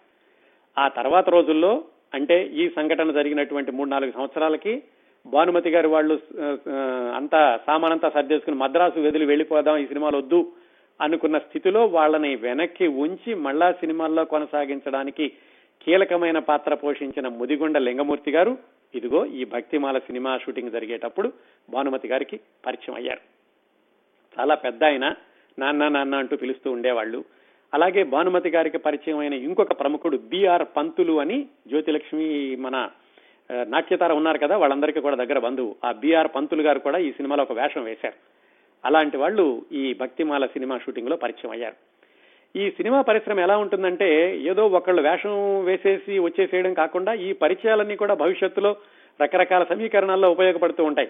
[0.80, 4.84] ఆ తర్వాత రోజుల్లో అంటే ఈ సంఘటన జరిగినటువంటి మూడు నాలుగు సంవత్సరాలకి
[5.26, 6.20] భానుమతి గారి వాళ్ళు
[7.16, 10.52] అంతా సామానంతా సర్దేసుకుని మద్రాసు వెదిలి వెళ్ళిపోదాం ఈ సినిమాలు వద్దు
[11.02, 15.32] అనుకున్న స్థితిలో వాళ్ళని వెనక్కి ఉంచి మళ్ళా సినిమాల్లో కొనసాగించడానికి
[15.82, 18.58] కీలకమైన పాత్ర పోషించిన ముదిగొండ లింగమూర్తి గారు
[18.96, 21.34] ఇదిగో ఈ భక్తిమాల సినిమా షూటింగ్ జరిగేటప్పుడు
[21.70, 23.22] భానుమతి గారికి పరిచయం అయ్యారు.
[24.40, 25.16] చాలా పెద్ద ఆయన
[25.60, 27.26] నాన్న నాన్న అంటూ పిలుస్తూ ఉండేవాళ్ళు.
[27.74, 32.90] అలాగే భానుమతి గారికి పరిచయం అయిన ఇంకొక ప్రముఖుడు బిఆర్ పంతులు అని జ్యోతిలక్ష్మి మన
[33.68, 35.76] నాట్యతార ఉన్నారు కదా వాళ్ళందరికీ కూడా దగ్గర బంధువు.
[35.86, 38.18] ఆ బిఆర్ పంతులు గారు కూడా ఈ సినిమాలో ఒక వేషం వేశారు.
[38.84, 41.78] అలాంటి వాళ్ళు ఈ భక్తిమాల సినిమా షూటింగ్లో పరిచయం అయ్యారు.
[42.56, 44.08] ఈ సినిమా పరిశ్రమ ఎలా ఉంటుందంటే
[44.52, 48.72] ఏదో ఒకళ్ళు వేషం వేసేసి వచ్చేసేయడం కాకుండా ఈ పరిచయాలన్నీ కూడా భవిష్యత్తులో
[49.20, 51.10] రకరకాల సమీకరణాల్లో ఉపయోగపడుతూ ఉంటాయి.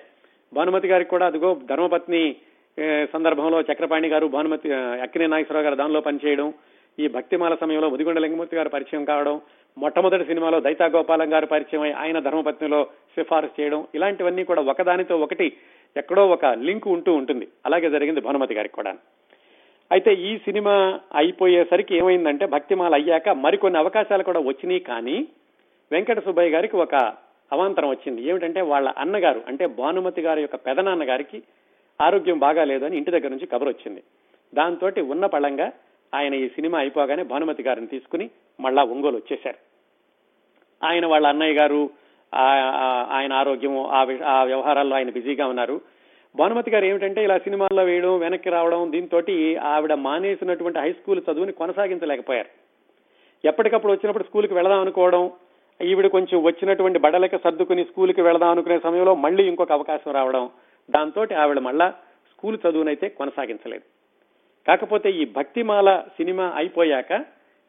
[0.53, 2.35] భానుమతి గారికి కూడా అదిగో ధర్మపత్ని
[3.13, 4.69] సందర్భంలో చక్రపాణి గారు భానుమతి
[5.05, 6.53] అక్కినే నాగేశ్వరరావు గారు దానిలో పనిచేయడం
[6.99, 9.35] ఈ భక్తిమాల సమయంలో ముదిగొండ లింగమూర్తి గారు పరిచయం కావడం
[9.77, 12.79] మొట్టమొదటి సినిమాలో దైతా గోపాలం గారు పరిచయం అయి ఆయన ధర్మపత్నిలో
[13.15, 15.47] సిఫారసు చేయడం ఇలాంటివన్నీ కూడా ఒకదానితో ఒకటి
[15.97, 17.47] ఎక్కడో ఒక లింక్ ఉంటూ ఉంటుంది.
[17.65, 18.97] అలాగే జరిగింది భానుమతి గారికి కూడా.
[19.91, 25.27] అయితే ఈ సినిమా అయిపోయేసరికి ఏమైందంటే భక్తిమాల అయ్యాక మరికొన్ని అవకాశాలు కూడా వచ్చినాయి కానీ
[25.91, 26.95] వెంకట సుబ్బయ్య గారికి ఒక
[27.51, 28.21] అవాంతరం వచ్చింది.
[28.21, 31.43] ఏమిటంటే వాళ్ళ అన్నగారు అంటే భానుమతి గారి యొక్క పెదనాన్న గారికి
[32.01, 34.03] ఆరోగ్యం బాగాలేదు అని ఇంటి దగ్గర నుంచి కబురు వచ్చింది.
[34.53, 35.71] దాంతో ఉన్న పళంగా
[36.13, 38.29] ఆయన ఈ సినిమా అయిపోగానే భానుమతి గారిని తీసుకుని
[38.59, 39.57] మళ్ళా ఒంగోలు వచ్చేశారు.
[40.85, 41.89] ఆయన వాళ్ళ అన్నయ్య గారు
[42.33, 43.85] ఆయన ఆరోగ్యం
[44.23, 45.81] ఆ వ్యవహారాల్లో ఆయన బిజీగా ఉన్నారు.
[46.35, 49.21] భానుమతి గారు ఏమిటంటే ఇలా సినిమాల్లో వేయడం వెనక్కి రావడం దీంతో
[49.61, 52.49] ఆవిడ మానేసినటువంటి హై స్కూల్ చదువుని కొనసాగించలేకపోయారు.
[53.47, 55.31] ఎప్పటికప్పుడు వచ్చినప్పుడు స్కూల్కి వెళదాం అనుకోవడం
[55.81, 60.49] ఈవిడ కొంచెం వచ్చినటువంటి బడలకి సర్దుకుని స్కూల్కి వెళదాం అనుకునే సమయంలో మళ్ళీ ఇంకొక అవకాశం రావడం
[60.89, 61.93] దాంతో ఆవిడ మళ్ళా
[62.31, 63.83] స్కూల్ చదువునైతే కొనసాగించలేదు.
[64.67, 67.13] కాకపోతే ఈ భక్తిమాల సినిమా అయిపోయాక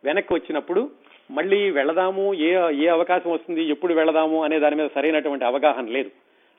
[0.04, 0.90] వెనక్కి వచ్చినప్పుడు
[1.32, 2.50] మళ్ళీ వెళదాము ఏ
[2.84, 6.10] ఏ అవకాశం వస్తుంది ఎప్పుడు వెళదాము అనే దాని మీద సరైనటువంటి అవగాహన లేదు.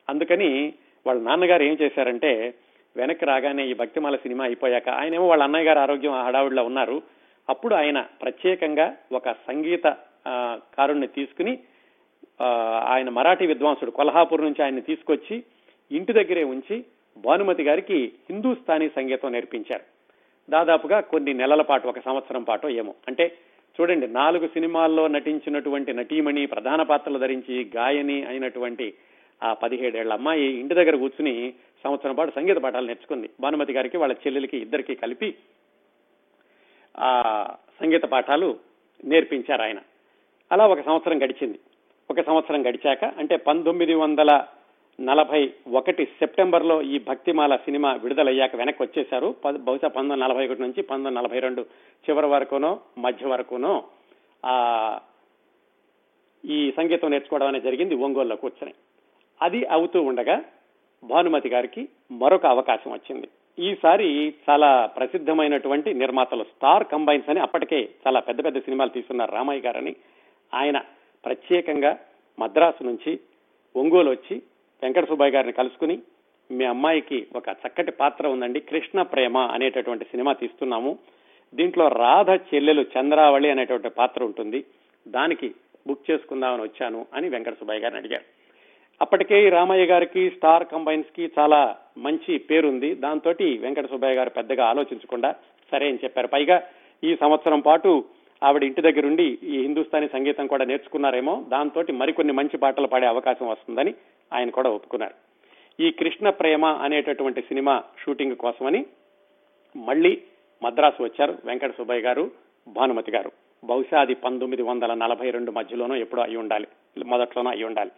[0.08, 0.72] అందుకని
[1.06, 2.54] వాళ్ళ నాన్నగారు ఏం చేశారంటే
[2.96, 7.02] వెనక్కి రాగానే ఈ భక్తిమాల సినిమా అయిపోయాక ఆయనేమో వాళ్ళ అన్నయ్య గారు ఆరోగ్యం హడావుడిలో ఉన్నారు.
[7.48, 9.86] అప్పుడు ఆయన ప్రత్యేకంగా ఒక సంగీత
[10.76, 11.58] కారుణ్ణి తీసుకుని
[12.88, 15.42] ఆయన మరాఠీ విద్వాంసుడు కొల్హాపూర్ నుంచి ఆయన్ని తీసుకొచ్చి
[15.92, 16.84] ఇంటి దగ్గరే ఉంచి
[17.16, 19.84] భానుమతి గారికి హిందూస్థానీ సంగీతం నేర్పించారు.
[20.50, 22.94] దాదాపుగా కొన్ని నెలల పాటు ఒక సంవత్సరం పాటు ఏమో.
[23.08, 23.32] అంటే
[23.80, 28.94] చూడండి నాలుగు సినిమాల్లో నటించినటువంటి నటీమణి ప్రధాన పాత్రలు ధరించి గాయని అయినటువంటి
[29.42, 31.54] ఆ పదిహేడేళ్ళ అమ్మాయి ఇంటి దగ్గర కూర్చుని
[31.84, 33.30] సంవత్సరం పాటు సంగీత పాఠాలు నేర్చుకుంది.
[33.40, 35.34] భానుమతి గారికి వాళ్ళ చెల్లెలకి ఇద్దరికి కలిపి
[36.98, 37.44] ఆ
[37.80, 38.58] సంగీత పాఠాలు
[39.04, 39.78] నేర్పించారు ఆయన.
[40.52, 41.60] అలా ఒక సంవత్సరం గడిచింది.
[42.10, 44.46] ఒక సంవత్సరం గడిచాక అంటే పంతొమ్మిది వందల
[45.00, 51.16] నలభై ఒకటి సెప్టెంబర్లో ఈ భక్తిమాల సినిమా విడుదలయ్యాక వెనక్కి వచ్చేశారు బహుశా పంతొమ్మిది నలభై ఒకటి నుంచి పంతొమ్మిది
[51.16, 51.62] నలభై రెండు
[52.04, 53.84] చివరి వరకునో మధ్య వరకునో
[54.44, 54.98] ఆ
[56.44, 58.74] ఈ సంగీతం నేర్చుకోవడం అనేది జరిగింది ఒంగోలులో కూర్చొని.
[59.42, 60.44] అది అవుతూ ఉండగా
[61.04, 63.28] భానుమతి గారికి మరొక అవకాశం వచ్చింది.
[63.58, 69.96] ఈసారి చాలా ప్రసిద్ధమైనటువంటి నిర్మాతలు స్టార్ కంబైన్స్ అని అప్పటికే చాలా పెద్ద పెద్ద సినిమాలు తీస్తున్నారు రామయ్య గారని.
[70.54, 70.80] ఆయన
[71.24, 71.98] ప్రత్యేకంగా
[72.38, 73.20] మద్రాసు నుంచి
[73.76, 74.42] ఒంగోలు వచ్చి
[74.82, 75.98] వెంకట సుబ్బయ్య గారిని కలుసుకుని
[76.50, 78.60] మీ అమ్మాయికి ఒక చక్కటి పాత్ర ఉందండి.
[78.60, 80.98] కృష్ణ ప్రేమ అనేటటువంటి సినిమా తీస్తున్నాము.
[81.54, 84.64] దీంట్లో రాధ చెల్లెలు చంద్రావళి అనేటువంటి పాత్ర ఉంటుంది.
[85.08, 85.54] దానికి
[85.86, 88.24] బుక్ చేసుకుందామని వచ్చాను అని వెంకట సుబ్బయ్య గారిని అడిగారు.
[89.02, 92.94] అప్పటికే రామయ్య గారికి స్టార్ కంబైన్స్కి చాలా మంచి పేరుంది.
[92.94, 95.34] దాంతో వెంకట సుబ్బయ్య గారు పెద్దగా ఆలోచించకుండా
[95.72, 96.26] సరే అని చెప్పారు.
[96.26, 96.62] పైగా
[97.04, 98.04] ఈ సంవత్సరం పాటు
[98.44, 101.44] ఆవిడ ఇంటి దగ్గరుండి ఈ హిందుస్థానీ సంగీతం కూడా నేర్చుకున్నారేమో.
[101.48, 103.94] దాంతో మరికొన్ని మంచి పాటలు పాడే అవకాశం వస్తుందని
[104.34, 105.14] ఆయన కూడా ఒప్పుకున్నారు.
[105.80, 108.86] ఈ కృష్ణ ప్రేమ అనేటటువంటి సినిమా షూటింగ్ కోసమని
[109.76, 110.22] మళ్ళీ
[110.62, 112.30] మద్రాసు వచ్చారు వెంకట సుబ్బయ్య గారు
[112.68, 113.32] భానుమతి గారు.
[113.64, 116.66] బహుశా అది పంతొమ్మిది వందల నలభై రెండు మధ్యలోనో ఎప్పుడో అయి ఉండాలి
[117.04, 117.90] మొదట్లోనో అయి ఉండాలి.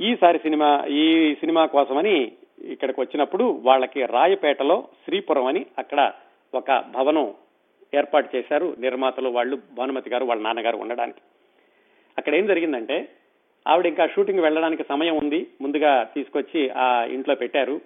[0.00, 2.32] ఈసారి సినిమా ఈ సినిమా కోసమని
[2.64, 6.12] ఇక్కడికి వచ్చినప్పుడు వాళ్ళకి రాయపేటలో శ్రీపురం అని అక్కడ
[6.54, 7.34] ఒక భవనం
[7.94, 11.20] ఏర్పాటు చేశారు నిర్మాతలు వాళ్ళు భానుమతి గారు వాళ్ళ నాన్నగారు ఉండడానికి.
[12.18, 13.08] అక్కడ ఏం జరిగిందంటే
[13.66, 15.46] ఆవిడ ఇంకా షూటింగ్ వెళ్ళడానికి సమయం ఉంది.
[15.60, 17.80] ముందుగా తీసుకొచ్చి ఆ ఇంట్లో పెట్టారు.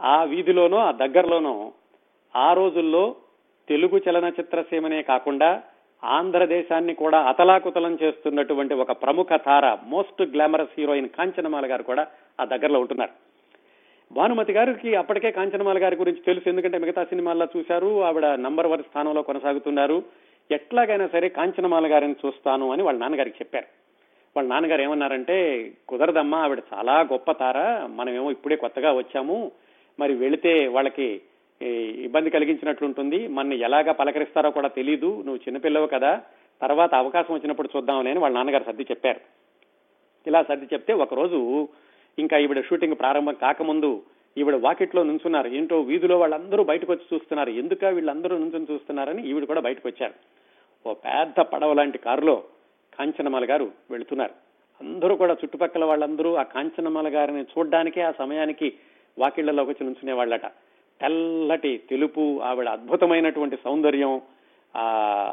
[0.00, 1.72] ఆ వీధిలోనో ఆ దగ్గరలోనో
[2.36, 3.16] ఆ రోజుల్లో
[3.68, 5.62] తెలుగు చలనచిత్ర సీమనే కాకుండా
[6.04, 12.06] ఆంధ్రదేశాన్ని కూడా అతలాకుతలం చేస్తున్నటువంటి ఒక ప్రముఖ తార most glamorous heroine Kanchanamala garu కూడా
[12.40, 13.10] ఆ దగ్గరలో ఉంటున్నారు.
[14.12, 16.48] భానుమతి గారికి అప్పటికే కాంచనమాల గారి గురించి తెలుసు.
[16.48, 18.04] ఎందుకంటే మిగతా సినిమాల్లో చూశారు.
[18.04, 20.02] ఆవిడ నంబర్ వన్ స్థానంలో కొనసాగుతున్నారు.
[20.50, 23.79] ఎట్లాగైనా సరే కాంచనమాల గారిని చూస్తాను అని వాళ్ళ నాన్నగారికి చెప్పారు.
[24.36, 25.36] వాళ్ళ నాన్నగారు ఏమన్నారంటే
[25.88, 27.86] కుదరదమ్మా ఆవిడ చాలా గొప్ప తార.
[27.86, 29.52] మనమేమో ఇప్పుడే కొత్తగా వచ్చాము.
[29.98, 31.22] మరి వెళితే వాళ్ళకి
[32.06, 35.06] ఇబ్బంది కలిగించినట్లుంటుంది మన ఎలాగా పలకరిస్తారో కూడా తెలీదు.
[35.06, 36.22] నువ్వు చిన్నపిల్లవు కదా.
[36.62, 39.20] తర్వాత అవకాశం వచ్చినప్పుడు చూద్దాంలే అని వాళ్ళ నాన్నగారు సర్ది చెప్పారు.
[40.26, 41.68] ఇలా సర్ది చెప్తే ఒకరోజు
[42.18, 44.02] ఇంకా ఈవిడ షూటింగ్ ప్రారంభం కాకముందు
[44.38, 45.48] ఈవిడ వాకిట్లో నుంచున్నారు.
[45.48, 47.50] ఏంటో వీధిలో వాళ్ళందరూ బయటకు వచ్చి చూస్తున్నారు.
[47.50, 50.14] ఎందుక వీళ్ళందరూ నుంచుని చూస్తున్నారని ఈవిడ కూడా బయటకు వచ్చారు
[50.86, 52.42] ఓ పెద్ద పడవ లాంటి కారులో
[53.00, 54.34] కాంచనమాల గారు వెళుతున్నారు.
[54.80, 58.72] అందరూ కూడా చుట్టుపక్కల వాళ్ళందరూ ఆ కాంచనమాల గారిని చూడ్డానికే ఆ సమయానికి
[59.18, 60.46] వాకిళ్ళలోకి వచ్చి నుంచునే వాళ్ళట
[61.00, 64.20] తెల్లటి తెలుపు ఆవిడ అద్భుతమైనటువంటి సౌందర్యం
[64.76, 64.84] ఆ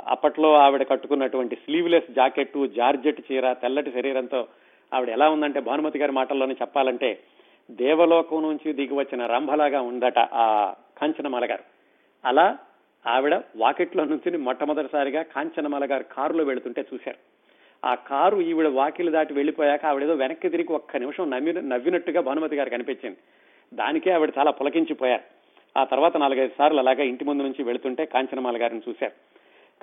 [0.07, 4.47] అప్పట్లో ఆవిడ కట్టుకున్నటువంటి స్లీవ్లెస్ జాకెట్ జార్జెట్ చీర తెల్లటి శరీరంతో
[4.93, 7.20] ఆవిడ ఎలా ఉందంటే భానుమతి గారి మాటల్లోనే చెప్పాలంటే
[7.72, 11.63] దేవలోకం నుంచి దిగి వచ్చిన రంభలాగా ఉందట ఆ కాంచనమాల గారు.
[12.26, 12.57] అలా
[13.07, 17.37] ఆవిడ వాకిట్లో నుంచి మొట్టమొదటిసారిగా కాంచనమాల గారు కారులో వెళుతుంటే చూశారు.
[17.86, 22.69] ఆ కారు ఈవిడ వాకిలు దాటి వెళ్ళిపోయాక ఆవిడేదో వెనక్కి తిరిగి ఒక్క నిమిషం నవ్వి నవ్వినట్టుగా భానుమతి గారు
[22.69, 23.17] కనిపించింది
[23.73, 25.23] దానికే ఆవిడ చాలా పులకించిపోయారు.
[25.80, 29.11] ఆ తర్వాత నాలుగైదు సార్లు అలాగా ఇంటి ముందు నుంచి వెళుతుంటే కాంచనమాల గారిని చూశారు.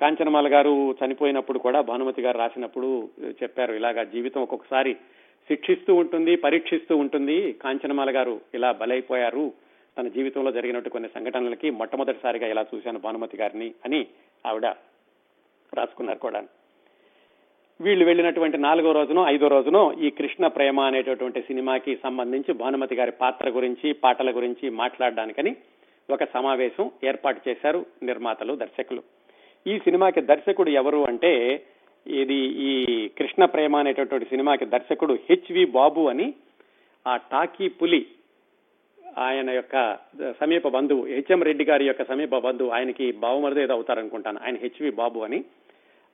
[0.01, 4.93] కాంచనమాల గారు చనిపోయినప్పుడు కూడా భానుమతి గారు రాసినప్పుడు చెప్పారు ఇలాగా జీవితం ఒక్కొక్కసారి
[5.47, 7.53] శిక్షిస్తూ ఉంటుంది పరీక్షిస్తూ ఉంటుంది.
[7.53, 9.53] కాంచనమాల గారు ఇలా బలైపోయారు.
[9.97, 14.07] తన జీవితంలో జరిగినట్టు కొన్ని సంఘటనలకి మొట్టమొదటిసారిగా ఇలా చూశాను భానుమతి గారిని అని
[14.45, 14.65] ఆవిడ
[15.73, 16.43] రాసుకున్నారు కూడా
[17.79, 23.49] వీళ్ళు వెళ్ళినటువంటి నాలుగో రోజునో ఐదో రోజునో ఈ కృష్ణ ప్రేమ అనేటటువంటి సినిమాకి సంబంధించి భానుమతి గారి పాత్ర
[23.49, 25.51] గురించి పాటల గురించి మాట్లాడడానికని
[26.09, 29.01] ఒక సమావేశం ఏర్పాటు చేశారు నిర్మాతలు దర్శకులు.
[29.65, 31.31] ఈ సినిమాకి దర్శకుడు ఎవరు అంటే
[32.05, 32.71] ఇది ఈ
[33.19, 36.33] కృష్ణ ప్రేమ అనేటటువంటి సినిమాకి దర్శకుడు హెచ్వి బాబు అని
[37.05, 38.01] ఆ టాకీ పులి
[39.17, 39.75] ఆయన యొక్క
[40.39, 45.19] సమీప బంధువు హెచ్ఎం రెడ్డి గారి యొక్క సమీప బంధువు ఆయనకి బావమరిది ఏదో అవుతారనుకుంటాను ఆయన హెచ్వి బాబు
[45.19, 45.39] అని.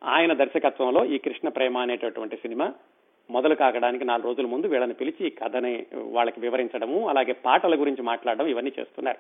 [0.04, 2.74] ఆయన దర్శకత్వంలో ఈ కృష్ణ ప్రేమ అనేటటువంటి సినిమా
[3.32, 8.48] మొదలు కాకడానికి నాలుగు రోజుల ముందు వీళ్ళని పిలిచి ఈ కథని వాళ్ళకి వివరించడము అలాగే పాటల గురించి మాట్లాడడం
[8.48, 9.18] ఇవన్నీ చేస్తున్నారు.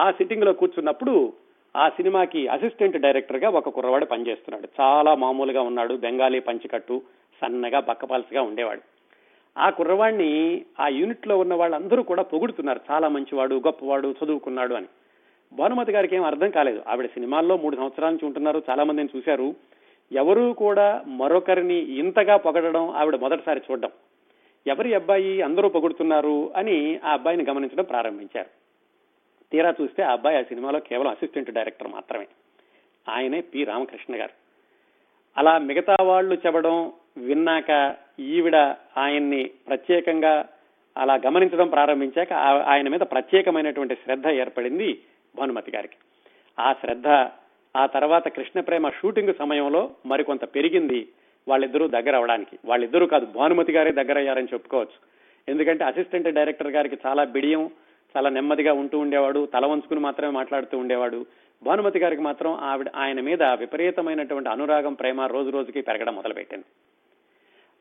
[0.00, 1.32] ఆ సిట్టింగ్లో కూర్చున్నప్పుడు
[1.76, 4.68] ఆ సినిమాకి అసిస్టెంట్ డైరెక్టర్గా ఒక కుర్రవాడు పనిచేస్తున్నాడు.
[4.80, 7.02] చాలా మామూలుగా ఉన్నాడు బెంగాలీ పంచికట్టు
[7.40, 8.80] సన్నగా బక్కపాల్సిగా ఉండేవాడు.
[9.58, 12.80] ఆ కుర్రవాడిని ఆ యూనిట్లో ఉన్న వాళ్ళందరూ కూడా పొగుడుతున్నారు.
[12.90, 14.86] చాలా మంచివాడు గొప్పవాడు చదువుకున్నాడు అని.
[15.52, 16.82] భానుమతి గారికి ఏం అర్థం కాలేదు.
[16.88, 19.54] ఆవిడ సినిమాల్లో మూడు సంవత్సరాల నుంచి ఉంటున్నారు చాలా మందిని చూశారు.
[20.12, 23.90] ఎవరూ కూడా మరొకరిని ఇంతగా పొగడడం ఆవిడ మొదటిసారి చూడడం.
[24.66, 28.48] ఎవరి అబ్బాయి అందరూ పొగుడుతున్నారు అని ఆ అబ్బాయిని గమనించడం ప్రారంభించారు.
[29.52, 32.26] తీరా చూస్తే ఆ అబ్బాయి ఆ సినిమాలో కేవలం అసిస్టెంట్ డైరెక్టర్ మాత్రమే.
[33.08, 33.64] ఆయనే పి.
[33.64, 34.30] రామకృష్ణ గారు.
[35.36, 38.56] అలా మిగతా వాళ్ళు చెప్పడం విన్నాక ఈవిడ
[38.96, 40.48] ఆయన్ని ప్రత్యేకంగా
[40.96, 42.32] అలా గమనించడం ప్రారంభించాక
[42.66, 45.00] ఆయన మీద ప్రత్యేకమైనటువంటి శ్రద్ధ ఏర్పడింది
[45.36, 45.94] భానుమతి గారికి.
[46.58, 47.08] ఆ శ్రద్ధ
[47.76, 51.08] ఆ తర్వాత కృష్ణ ప్రేమ షూటింగ్ సమయంలో మరికొంత పెరిగింది
[51.48, 52.58] వాళ్ళిద్దరూ దగ్గర అవడానికి.
[52.64, 54.98] వాళ్ళిద్దరూ కాదు భానుమతి గారే దగ్గర అయ్యారని చెప్పుకోవచ్చు.
[55.48, 57.70] ఎందుకంటే అసిస్టెంట్ డైరెక్టర్ గారికి చాలా బిడియం
[58.16, 61.26] చాలా నెమ్మదిగా ఉంటూ ఉండేవాడు తల వంచుకుని మాత్రమే మాట్లాడుతూ ఉండేవాడు.
[61.62, 66.64] భానుమతి గారికి మాత్రం ఆవిడ ఆయన మీద విపరీతమైనటువంటి అనురాగం ప్రేమ రోజు రోజుకి పెరగడం మొదలుపెట్టింది.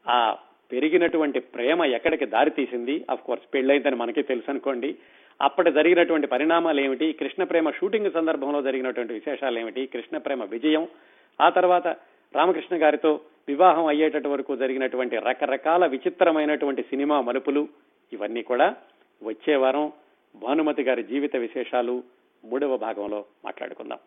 [0.08, 0.38] ఆ
[0.72, 4.96] పెరిగినటువంటి ప్రేమ ఎక్కడికి దారి తీసింది అఫ్ కోర్స్ పెళ్ళైందని మనకి తెలుసు అనుకోండి
[5.42, 10.88] అప్పటి జరిగినటువంటి పరిణామాలు ఏమిటి కృష్ణ ప్రేమ షూటింగ్ సందర్భంలో జరిగినటువంటి విశేషాలు ఏమిటి కృష్ణ ప్రేమ విజయం.
[11.42, 11.88] ఆ తర్వాత
[12.36, 17.68] రామకృష్ణ గారితో వివాహం అయ్యేటట్టు వరకు జరిగినటువంటి రకరకాల విచిత్రమైనటువంటి సినిమా మలుపులు
[18.14, 18.76] ఇవన్నీ కూడా
[19.24, 19.92] వచ్చే వారం
[20.36, 22.04] భానుమతి గారి జీవిత విశేషాలు
[22.46, 24.00] మూడవ భాగంలో మాట్లాడుకుందాం.